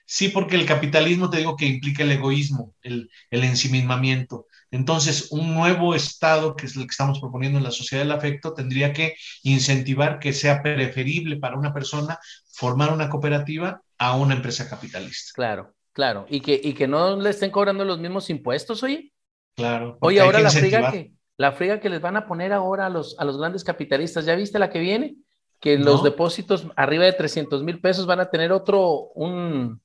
[0.05, 4.47] Sí, porque el capitalismo te digo que implica el egoísmo, el, el ensimismamiento.
[4.69, 8.53] Entonces, un nuevo Estado, que es el que estamos proponiendo en la sociedad del afecto,
[8.53, 12.19] tendría que incentivar que sea preferible para una persona
[12.51, 15.31] formar una cooperativa a una empresa capitalista.
[15.33, 16.25] Claro, claro.
[16.29, 19.13] Y que, y que no le estén cobrando los mismos impuestos, oye.
[19.55, 19.97] Claro.
[20.01, 21.11] Oye, ahora la friga que,
[21.41, 24.25] la friga que les van a poner ahora a los, a los grandes capitalistas.
[24.25, 25.15] ¿Ya viste la que viene?
[25.59, 25.85] Que no.
[25.85, 29.81] los depósitos arriba de 300 mil pesos van a tener otro, un,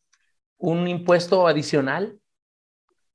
[0.59, 2.18] un impuesto adicional.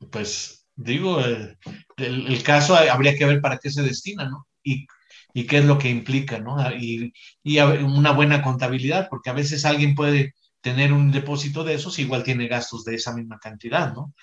[0.10, 1.58] Pues digo, el,
[1.98, 4.48] el, el, caso habría que ver para qué se destina, ¿no?
[4.64, 4.88] Y,
[5.34, 6.58] y qué es lo que implica, ¿no?
[6.76, 7.14] Y,
[7.44, 12.24] y, una buena contabilidad, porque a veces alguien puede tener un depósito de esos, igual
[12.24, 14.14] tiene gastos de esa misma cantidad, ¿no?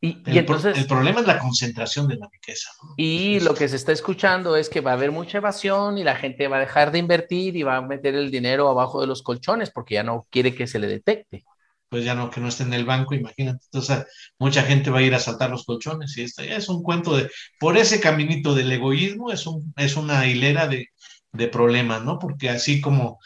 [0.00, 2.70] Y, el, entonces, el problema es la concentración de la riqueza.
[2.96, 6.16] Y lo que se está escuchando es que va a haber mucha evasión y la
[6.16, 9.22] gente va a dejar de invertir y va a meter el dinero abajo de los
[9.22, 11.44] colchones porque ya no quiere que se le detecte.
[11.88, 13.64] Pues ya no, que no esté en el banco, imagínate.
[13.64, 14.06] Entonces,
[14.38, 17.16] mucha gente va a ir a saltar los colchones y esto ya es un cuento
[17.16, 17.30] de,
[17.60, 20.88] por ese caminito del egoísmo, es, un, es una hilera de,
[21.32, 22.18] de problemas, ¿no?
[22.18, 23.18] Porque así como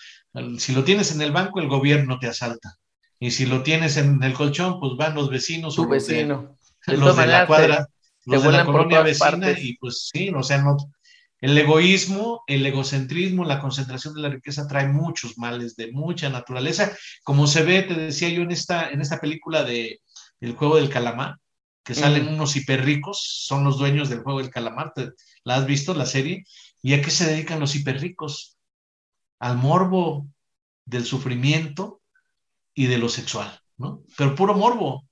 [0.58, 2.76] si lo tienes en el banco, el gobierno te asalta.
[3.18, 5.76] Y si lo tienes en el colchón, pues van los vecinos.
[5.76, 6.56] Tu vecino.
[6.86, 7.88] De, los de la cuadra,
[8.26, 10.76] los de la colonia vecina, y pues sí, o sea, no,
[11.40, 16.96] el egoísmo, el egocentrismo, la concentración de la riqueza trae muchos males de mucha naturaleza,
[17.24, 20.00] como se ve, te decía yo en esta, en esta película de
[20.40, 21.38] El juego del calamar,
[21.84, 24.92] que salen unos hiperricos, son los dueños del juego del calamar,
[25.44, 26.44] ¿la has visto la serie?
[26.82, 28.56] ¿Y a qué se dedican los hiperricos?
[29.38, 30.26] Al morbo
[30.84, 32.00] del sufrimiento
[32.76, 34.02] y de lo sexual, ¿no?
[34.16, 35.08] Pero puro morbo.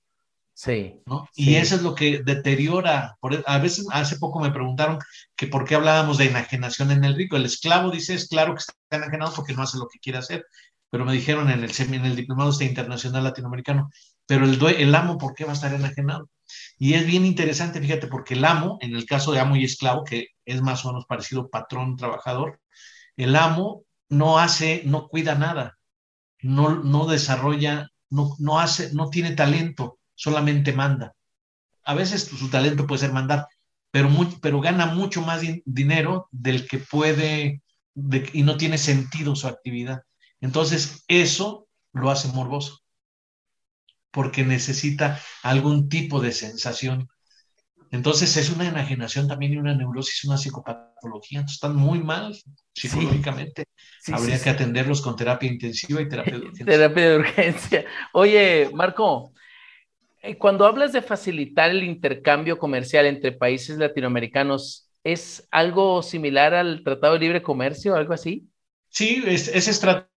[0.53, 1.01] Sí.
[1.05, 1.27] ¿no?
[1.35, 3.17] Y eso es lo que deteriora.
[3.19, 4.99] Por, e, a veces, hace poco me preguntaron
[5.35, 7.35] que por qué hablábamos de enajenación en el rico.
[7.35, 10.45] El esclavo dice, es claro que está enajenado porque no hace lo que quiere hacer.
[10.89, 13.89] Pero me dijeron en el, en el diplomado este internacional latinoamericano,
[14.27, 16.29] pero el, el amo, ¿por qué va a estar enajenado?
[16.77, 20.03] Y es bien interesante, fíjate, porque el amo, en el caso de amo y esclavo,
[20.03, 22.61] que es más o menos parecido patrón-trabajador,
[23.17, 25.77] el amo no hace, no cuida nada,
[26.41, 31.13] no, no desarrolla, no, no hace, no tiene talento, solamente manda.
[31.83, 33.47] A veces su talento puede ser mandar,
[33.91, 34.09] pero,
[34.41, 37.61] pero gana mucho más dinero del que puede
[38.33, 40.03] y no tiene sentido su actividad.
[40.41, 42.81] Entonces, eso lo hace morboso,
[44.11, 47.09] porque necesita algún tipo de sensación.
[47.91, 51.41] Entonces, es una enajenación también y una neurosis, una psicopatología.
[51.41, 52.35] están muy mal
[52.73, 53.65] psicológicamente.
[54.11, 56.65] Habría que atenderlos con terapia intensiva y terapia de urgencia.
[56.65, 57.85] Terapia de urgencia.
[58.13, 59.33] Oye, Marco,
[60.21, 66.83] eh, cuando hablas de facilitar el intercambio comercial entre países latinoamericanos, ¿es algo similar al
[66.83, 68.49] Tratado de Libre Comercio o algo así?
[68.89, 69.67] Sí, es,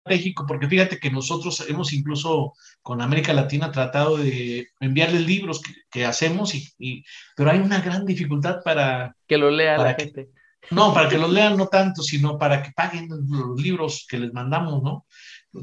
[0.06, 6.04] estratégico porque fíjate que nosotros hemos incluso con América Latina tratado de enviarles libros que,
[6.04, 7.04] hacemos, y,
[7.36, 9.16] pero hay una gran dificultad para...
[9.26, 10.28] Que lo lea la gente.
[10.70, 14.32] No, para que los lean no tanto, sino para que paguen los libros que les
[14.32, 15.06] mandamos, ¿no?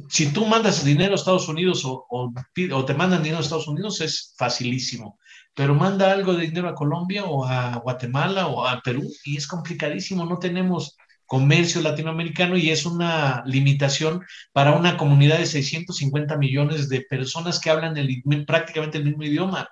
[0.09, 4.01] si tú mandas dinero a Estados Unidos o, o, te mandan dinero a Estados Unidos
[4.01, 5.19] es facilísimo,
[5.53, 9.45] pero manda algo de dinero a Colombia o a Guatemala o a Perú y es
[9.45, 10.97] complicadísimo, no tenemos
[11.33, 14.21] comercio latinoamericano y es una limitación
[14.51, 17.95] para una comunidad de 650 millones de personas que hablan
[18.45, 19.67] prácticamente el mismo idioma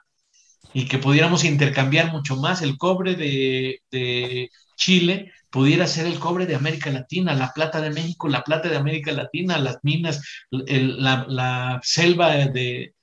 [0.74, 2.64] y que pudiéramos intercambiar mucho más.
[2.64, 8.28] El cobre de, Chile pudiera ser el cobre de América Latina, la plata de México,
[8.28, 12.96] la plata de América Latina, las minas, la, selva de,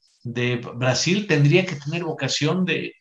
[0.75, 2.93] Brasil tendría que tener vocación de,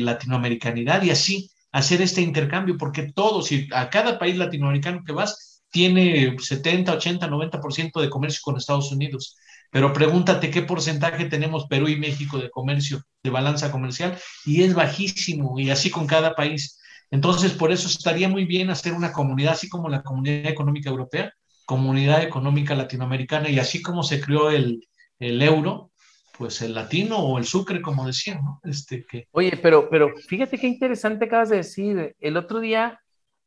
[0.00, 5.62] latinoamericanidad y así hacer este intercambio, porque todos, y a cada país latinoamericano que vas,
[5.70, 9.36] tiene 70, 80, 90% de comercio con Estados Unidos.
[9.70, 14.72] Pero pregúntate qué porcentaje tenemos Perú y México de comercio, de balanza comercial, y es
[14.72, 16.80] bajísimo, y así con cada país.
[17.10, 21.34] Entonces, por eso estaría muy bien hacer una comunidad, así como la Comunidad Económica Europea,
[21.66, 24.80] Comunidad Económica Latinoamericana, y así como se creó el,
[25.18, 25.90] euro,
[26.36, 28.60] pues el latino o el sucre, como decían, ¿no?
[28.64, 29.28] Este, que...
[29.32, 32.14] Oye, pero, pero fíjate qué interesante acabas de decir.
[32.20, 33.00] El otro día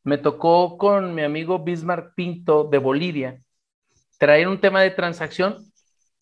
[0.04, 3.40] me tocó con mi amigo Bismarck Pinto de Bolivia
[4.18, 5.64] traer un tema de transacción.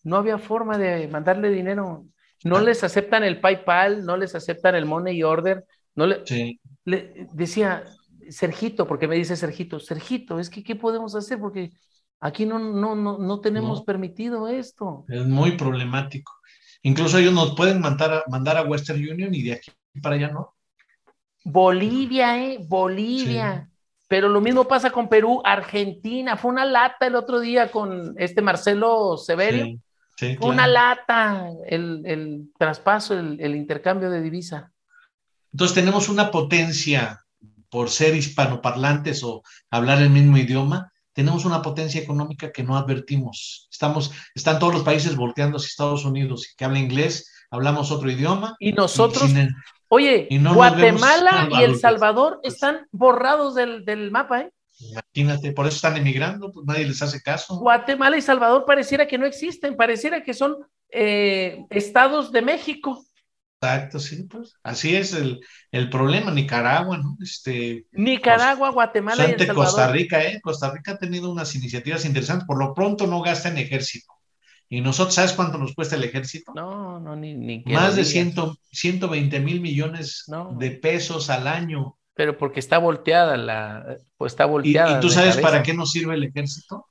[0.05, 2.07] No había forma de mandarle dinero.
[2.45, 2.62] No ah.
[2.62, 5.64] les aceptan el PayPal, no les aceptan el Money Order,
[5.95, 7.85] no le, sí le decía,
[8.31, 11.39] Sergito, porque me dice Sergito, Sergito, es que ¿qué podemos hacer?
[11.39, 11.71] Porque
[12.19, 15.05] aquí no, no, no, no tenemos permitido esto.
[15.09, 16.33] Es muy problemático.
[16.89, 19.70] Incluso ellos nos pueden mandar a, mandar a Western Union y de aquí
[20.03, 20.55] para allá no.
[21.45, 22.59] Bolivia, ¿eh?
[22.66, 23.68] Bolivia.
[24.09, 26.39] Pero lo mismo pasa con Perú, Argentina.
[26.39, 29.78] Fue una lata el otro día con este Marcelo Severio.
[30.16, 34.72] Sí, una lata el, el traspaso, el, el intercambio de divisa.
[35.53, 37.22] Entonces tenemos una potencia
[37.68, 43.66] por ser hispanoparlantes o hablar el mismo idioma, tenemos una potencia económica que no advertimos.
[43.73, 48.09] Estamos, están todos los países volteando hacia Estados Unidos y que habla inglés, hablamos otro
[48.09, 48.55] idioma.
[48.61, 49.29] Y nosotros,
[49.89, 54.53] oye, Guatemala y El Salvador están borrados del, mapa, ¿eh?
[54.79, 57.59] Imagínate, por eso están emigrando, pues nadie les hace caso.
[57.59, 60.57] Guatemala y Salvador pareciera que no existen, pareciera que son
[60.89, 63.05] eh, estados de México.
[63.61, 65.41] Exacto, sí, pues así es el,
[65.73, 66.31] el problema.
[66.31, 67.17] Nicaragua, ¿no?
[67.21, 70.41] Este, Nicaragua, Guatemala y el Costa Rica, ¿eh?
[70.41, 72.47] Costa Rica ha tenido unas iniciativas interesantes.
[72.47, 74.13] Por lo pronto no gasta en ejército.
[74.69, 76.53] Y nosotros, ¿sabes cuánto nos cuesta el ejército?
[76.55, 80.25] No, no, ni, ni Más de ciento, 120 mil millones
[80.59, 81.97] de pesos al año.
[82.15, 84.99] Pero porque está volteada la, pues está volteada.
[84.99, 86.87] ¿Y, tú sabes para qué nos sirve el ejército?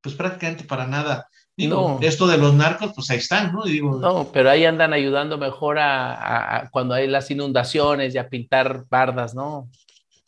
[0.00, 1.28] Pues prácticamente para nada.
[1.54, 3.64] Digo, esto de los narcos, pues ahí están, ¿no?
[3.64, 8.84] Digo, no, pero ahí andan ayudando mejor a, cuando hay las inundaciones y a pintar
[8.88, 9.68] bardas, ¿no?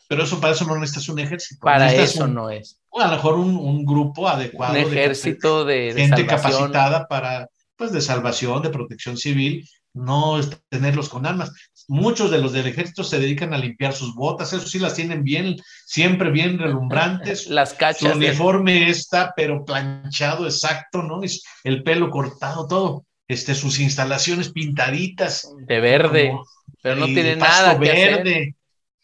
[0.07, 1.64] Pero eso para eso no necesitas un ejército.
[1.64, 2.79] Para eso no es.
[2.93, 4.75] a lo mejor un, grupo adecuado.
[4.75, 11.24] Un ejército de, gente capacitada para, pues, de salvación, de protección civil, no tenerlos con
[11.24, 11.53] armas.
[11.86, 15.22] Muchos de los del ejército se dedican a limpiar sus botas, eso sí las tienen
[15.22, 17.47] bien, siempre bien relumbrantes.
[17.49, 18.12] Las cachas.
[18.12, 21.22] Su uniforme está, pero planchado exacto, ¿no?
[21.22, 23.07] Es el pelo cortado, todo.
[23.28, 25.49] Este, sus instalaciones pintaditas.
[25.66, 26.36] De verde,
[26.82, 28.57] pero no tiene nada que verde.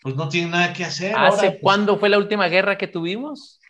[0.03, 1.15] Pues no tiene nada que hacer.
[1.17, 3.61] ¿Hace pues cuándo fue la última guerra que tuvimos?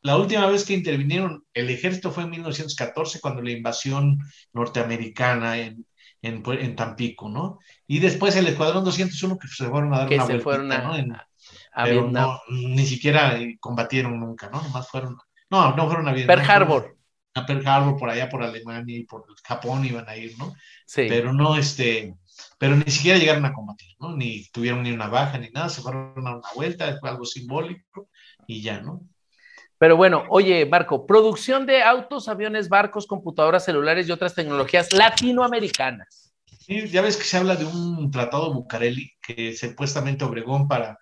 [0.00, 4.18] La última vez que intervinieron el ejército fue en 1914, cuando la invasión
[4.52, 5.86] norteamericana en,
[6.22, 7.58] en, Tampico, ¿no?
[7.86, 11.16] Y después el Escuadrón 201 que se fueron a dar una vuelta, ¿no?
[11.74, 14.62] pero no, ni siquiera combatieron nunca, ¿no?
[14.62, 15.18] Nomás fueron,
[15.50, 16.36] no, no fueron a Vietnam.
[16.36, 16.96] Pearl Harbor.
[17.34, 20.54] A Pearl Harbor, por allá por Alemania y por Japón iban a ir, ¿no?
[20.86, 21.06] Sí.
[21.08, 22.14] Pero no, este,
[22.58, 24.14] pero ni siquiera llegaron a combatir, ¿no?
[24.14, 28.08] Ni tuvieron ni una baja ni nada, se fueron a una vuelta, fue algo simbólico
[28.46, 29.02] y ya, ¿no?
[29.82, 36.32] Pero bueno, oye, Marco, producción de autos, aviones, barcos, computadoras, celulares y otras tecnologías latinoamericanas.
[36.60, 41.00] Sí, ya ves que se habla de un tratado Bucareli que supuestamente Obregón para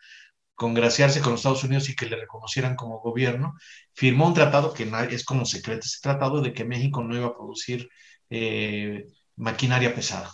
[0.55, 3.53] congraciarse con los Estados Unidos y que le reconocieran como gobierno,
[3.93, 7.37] firmó un tratado que es como secreto, ese tratado de que México no iba a
[7.37, 7.87] producir
[8.31, 9.05] eh,
[9.37, 10.33] maquinaria pesada,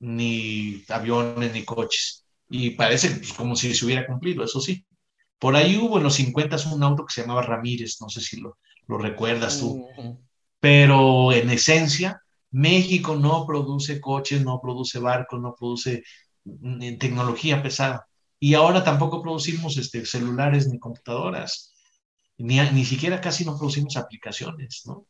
[0.00, 2.26] ni aviones, ni coches.
[2.48, 4.84] Y parece pues, como si se hubiera cumplido, eso sí.
[5.38, 8.40] Por ahí hubo en los 50 un auto que se llamaba Ramírez, no sé si
[8.40, 9.86] lo, lo recuerdas tú,
[10.60, 16.02] pero en esencia, México no produce coches, no produce barcos, no produce
[16.44, 18.06] mm, tecnología pesada.
[18.38, 21.74] Y ahora tampoco producimos este, celulares ni computadoras,
[22.38, 25.06] ni, ni siquiera casi no producimos aplicaciones, ¿no?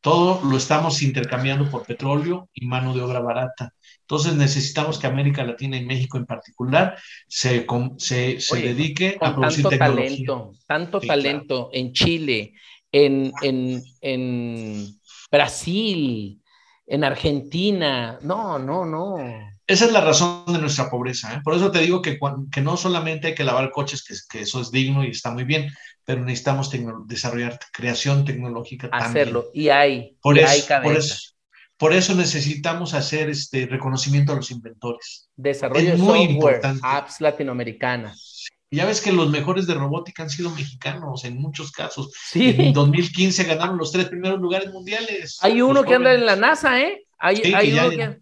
[0.00, 3.72] Todo lo estamos intercambiando por petróleo y mano de obra barata.
[4.02, 7.66] Entonces necesitamos que América Latina y México en particular se,
[7.98, 12.52] se, se dedique a producir tanto talento, tanto talento en Chile,
[12.92, 14.86] en, en, en
[15.30, 16.40] Brasil,
[16.86, 18.18] en Argentina.
[18.22, 19.16] No, no, no.
[19.66, 21.34] Esa es la razón de nuestra pobreza.
[21.34, 21.40] ¿eh?
[21.42, 22.18] Por eso te digo que,
[22.52, 25.42] que no solamente hay que lavar coches, que, que, eso es digno y está muy
[25.42, 25.68] bien,
[26.06, 26.70] pero necesitamos
[27.06, 28.88] desarrollar creación tecnológica.
[28.92, 31.16] Hacerlo, y hay, por, eso, hay por, eso,
[31.76, 35.28] por eso, necesitamos hacer este reconocimiento a los inventores.
[35.34, 36.80] Desarrollo de muy importante.
[36.82, 38.46] apps latinoamericanas.
[38.70, 42.12] Ya ves que los mejores de robótica han sido mexicanos en muchos casos.
[42.30, 42.54] Sí.
[42.56, 45.38] En 2015 ganaron los tres primeros lugares mundiales.
[45.42, 47.04] Hay uno que anda en la NASA, ¿eh?
[47.18, 48.20] Hay, hay uno que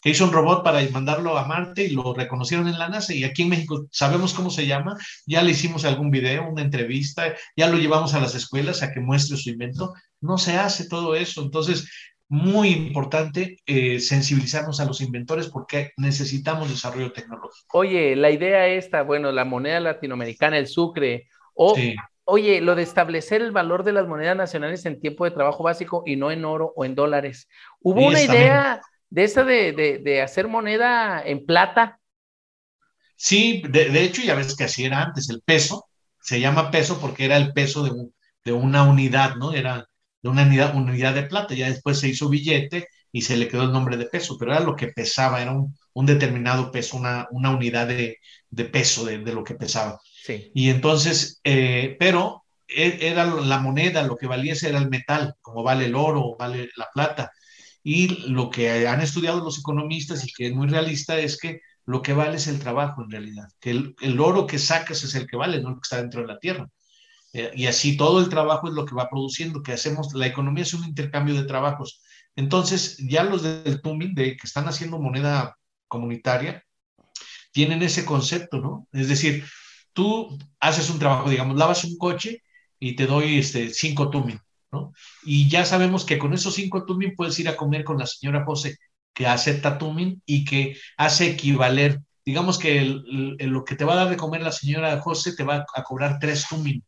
[0.00, 3.14] que hizo un robot para mandarlo a Marte y lo reconocieron en la NASA.
[3.14, 7.34] Y aquí en México sabemos cómo se llama, ya le hicimos algún video, una entrevista,
[7.56, 11.14] ya lo llevamos a las escuelas a que muestre su invento, no se hace todo
[11.14, 11.90] eso, entonces
[12.28, 17.78] muy importante eh, sensibilizarnos a los inventores porque necesitamos desarrollo tecnológico.
[17.78, 21.74] Oye, la idea esta, bueno, la moneda latinoamericana, el sucre, o
[22.28, 26.02] Oye, lo de establecer el valor de las monedas nacionales en tiempo de trabajo básico
[26.04, 27.48] y no en oro o en dólares.
[27.80, 28.80] Hubo una idea,
[29.10, 32.00] de esa de, hacer moneda en plata.
[33.16, 35.86] Sí, de, hecho ya ves que así era antes, el peso,
[36.20, 37.84] se llama peso porque era el peso
[38.44, 39.52] de, una unidad, ¿no?
[39.52, 39.88] Era
[40.22, 43.62] de una unidad, unidad de plata, ya después se hizo billete y se le quedó
[43.62, 47.50] el nombre de peso, pero era lo que pesaba, era un, determinado peso, una, una
[47.50, 48.18] unidad de,
[48.70, 49.98] peso de, lo que pesaba.
[50.22, 50.50] Sí.
[50.54, 55.62] Y entonces, eh, pero e, era la moneda, lo que valía era el metal, como
[55.62, 57.32] vale el oro, vale la plata.
[57.88, 62.02] Y lo que han estudiado los economistas y que es muy realista es que lo
[62.02, 65.36] que vale es el trabajo en realidad, que el, oro que sacas es el que
[65.36, 66.68] vale, no lo que está dentro de la tierra.
[67.32, 70.64] Eh, y así todo el trabajo es lo que va produciendo, que hacemos, la economía
[70.64, 72.02] es un intercambio de trabajos.
[72.34, 75.56] Entonces, ya los del Tumbing, de que están haciendo moneda
[75.86, 76.64] comunitaria,
[77.52, 78.88] tienen ese concepto, ¿no?
[78.92, 79.44] Es decir,
[79.92, 82.42] tú haces un trabajo, digamos, lavas un coche
[82.80, 84.10] y te doy este, cinco
[85.24, 88.44] Y ya sabemos que con esos cinco tumin puedes ir a comer con la señora
[88.44, 88.78] José,
[89.14, 94.10] que acepta tumin y que hace equivaler, digamos que lo que te va a dar
[94.10, 96.84] de comer la señora José te va a cobrar tres tumin.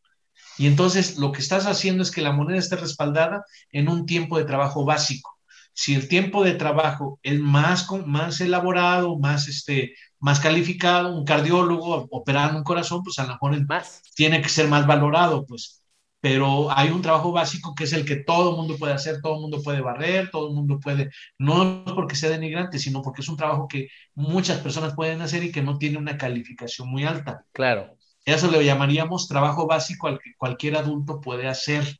[0.57, 4.37] Y entonces lo que estás haciendo es que la moneda esté respaldada en un tiempo
[4.37, 5.39] de trabajo básico.
[5.73, 12.07] Si el tiempo de trabajo es más, más elaborado, más, este, más calificado, un cardiólogo
[12.11, 14.01] operando un corazón, pues a lo mejor más.
[14.15, 15.81] tiene que ser más valorado, pues
[16.21, 19.35] pero hay un trabajo básico que es el que todo el mundo puede hacer, todo
[19.35, 23.29] el mundo puede barrer, todo el mundo puede, no porque sea denigrante, sino porque es
[23.29, 27.45] un trabajo que muchas personas pueden hacer y que no tiene una calificación muy alta.
[27.53, 27.95] Claro.
[28.25, 31.99] Eso le llamaríamos trabajo básico al que cualquier adulto puede hacer.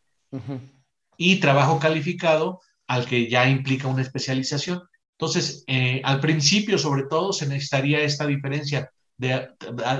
[1.18, 4.82] Y trabajo calificado al que ya implica una especialización.
[5.14, 9.50] Entonces, eh, al principio, sobre todo, se necesitaría esta diferencia de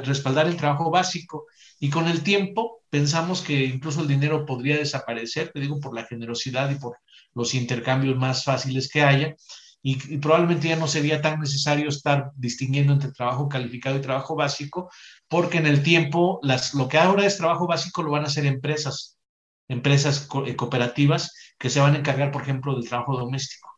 [0.04, 1.46] respaldar el trabajo básico
[1.80, 6.06] y con el tiempo pensamos que incluso el dinero podría desaparecer, te digo, por la
[6.06, 6.98] generosidad y por
[7.34, 9.36] los intercambios más fáciles que haya,
[9.82, 14.90] y, probablemente ya no sería tan necesario estar distinguiendo entre trabajo calificado y trabajo básico,
[15.28, 18.46] porque en el tiempo las, lo que ahora es trabajo básico lo van a hacer
[18.46, 19.18] empresas,
[19.70, 23.69] empresas eh, cooperativas que se van a encargar, por ejemplo, del trabajo doméstico.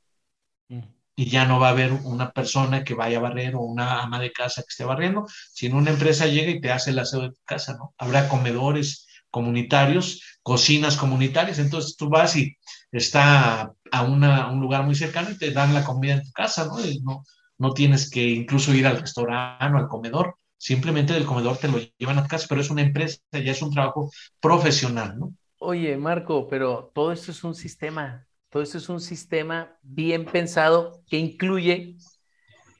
[1.21, 4.19] Y ya no va a haber una persona que vaya a barrer o una ama
[4.19, 7.29] de casa que esté barriendo, sino una empresa llega y te hace el aseo de
[7.29, 7.93] tu casa, ¿no?
[7.99, 12.57] Habrá comedores comunitarios, cocinas comunitarias, entonces tú vas y
[12.91, 16.77] está a, un lugar muy cercano y te dan la comida en tu casa, ¿no?
[17.03, 17.23] no,
[17.59, 21.77] no tienes que incluso ir al restaurante o al comedor, simplemente del comedor te lo
[21.99, 24.09] llevan a casa, pero es una empresa, ya es un trabajo
[24.39, 25.35] profesional, ¿no?
[25.59, 31.01] Oye, Marco, pero todo esto es un sistema, todo esto es un sistema bien pensado
[31.07, 31.95] que incluye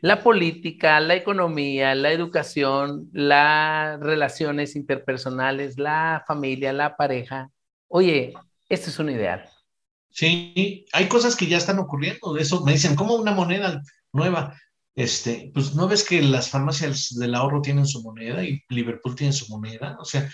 [0.01, 7.51] la política, la economía, la educación, las relaciones interpersonales, la familia, la pareja.
[7.87, 8.33] Oye,
[8.67, 9.49] este es un ideal.
[10.09, 12.33] Sí, hay cosas que ya están ocurriendo.
[12.33, 14.59] De eso me dicen, ¿cómo una moneda nueva?
[14.93, 19.31] Este, pues no ves que las farmacias del ahorro tienen su moneda y Liverpool tiene
[19.31, 19.97] su moneda.
[20.01, 20.27] O sea,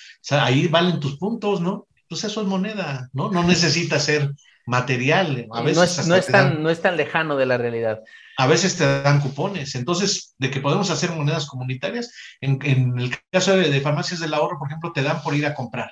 [0.43, 1.86] ahí valen tus puntos, ¿no?
[2.10, 3.30] Pues eso es moneda, ¿no?
[3.32, 4.32] No necesita ser
[4.66, 5.47] material.
[5.51, 8.01] A veces no es, tan, no es tan lejano de la realidad
[8.38, 9.76] a veces te dan cupones.
[9.76, 12.60] Entonces, de que podemos hacer monedas comunitarias, en,
[12.97, 15.91] el caso de, farmacias del ahorro, por ejemplo, te dan por ir a comprar.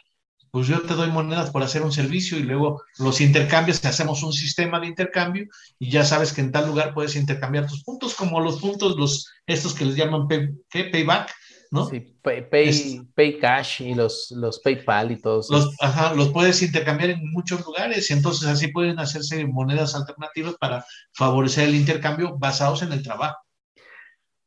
[0.52, 4.32] Pues yo te doy monedas por hacer un servicio y luego los intercambios, hacemos un
[4.32, 5.48] sistema de intercambio
[5.80, 9.28] y ya sabes que en tal lugar puedes intercambiar tus puntos, como los puntos, los
[9.48, 11.34] estos que les llaman payback,
[11.72, 11.88] ¿no?
[11.88, 15.50] Sí, pay, Cash y los, los PayPal y todos.
[15.50, 20.56] Los, ajá, los puedes intercambiar en muchos lugares y entonces así pueden hacerse monedas alternativas
[20.60, 23.38] para favorecer el intercambio basados en el trabajo.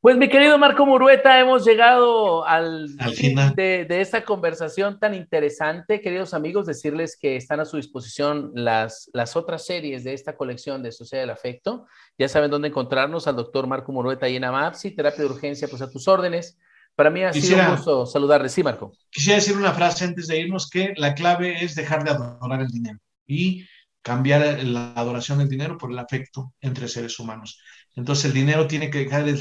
[0.00, 6.00] Pues mi querido Marco Murueta, hemos llegado al, final de, de, esta conversación tan interesante.
[6.00, 10.84] Queridos amigos, decirles que están a su disposición las, las otras series de esta colección
[10.84, 11.86] de Sociedad del Afecto.
[12.16, 15.82] Ya saben dónde encontrarnos al doctor Marco Murueta y en AMAPSI, terapia de urgencia, pues
[15.82, 16.56] a tus órdenes.
[16.98, 18.48] Para mí ha sido un gusto saludarle.
[18.48, 18.92] Sí, Marco.
[19.08, 22.72] Quisiera decir una frase antes de irnos que la clave es dejar de adorar el
[22.72, 23.64] dinero y
[24.02, 27.62] cambiar la adoración del dinero por el afecto entre seres humanos.
[27.94, 29.40] Entonces el dinero tiene que dejar, el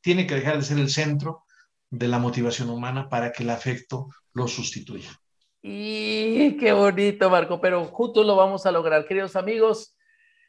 [0.00, 1.44] tiene que dejar de ser el centro
[1.90, 5.10] de la motivación humana para que el afecto lo sustituya.
[5.62, 9.06] Y qué bonito, Marco, pero justo lo vamos a lograr.
[9.06, 9.96] Queridos amigos,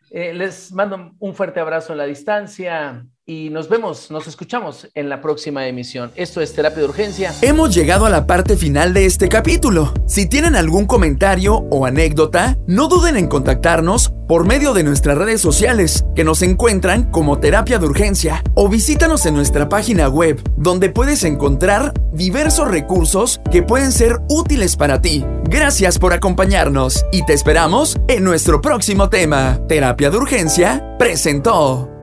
[0.09, 5.07] eh, les mando un fuerte abrazo en la distancia y nos vemos, nos escuchamos en
[5.07, 6.11] la próxima emisión.
[6.15, 7.31] Esto es Terapia de Urgencia.
[7.43, 9.93] Hemos llegado a la parte final de este capítulo.
[10.07, 15.41] Si tienen algún comentario o anécdota, no duden en contactarnos por medio de nuestras redes
[15.41, 20.89] sociales, que nos encuentran como Terapia de Urgencia, o visítanos en nuestra página web, donde
[20.89, 25.23] puedes encontrar diversos recursos que pueden ser útiles para ti.
[25.43, 29.59] Gracias por acompañarnos y te esperamos en nuestro próximo tema.
[29.67, 31.98] Terapia de Urgencia presentó.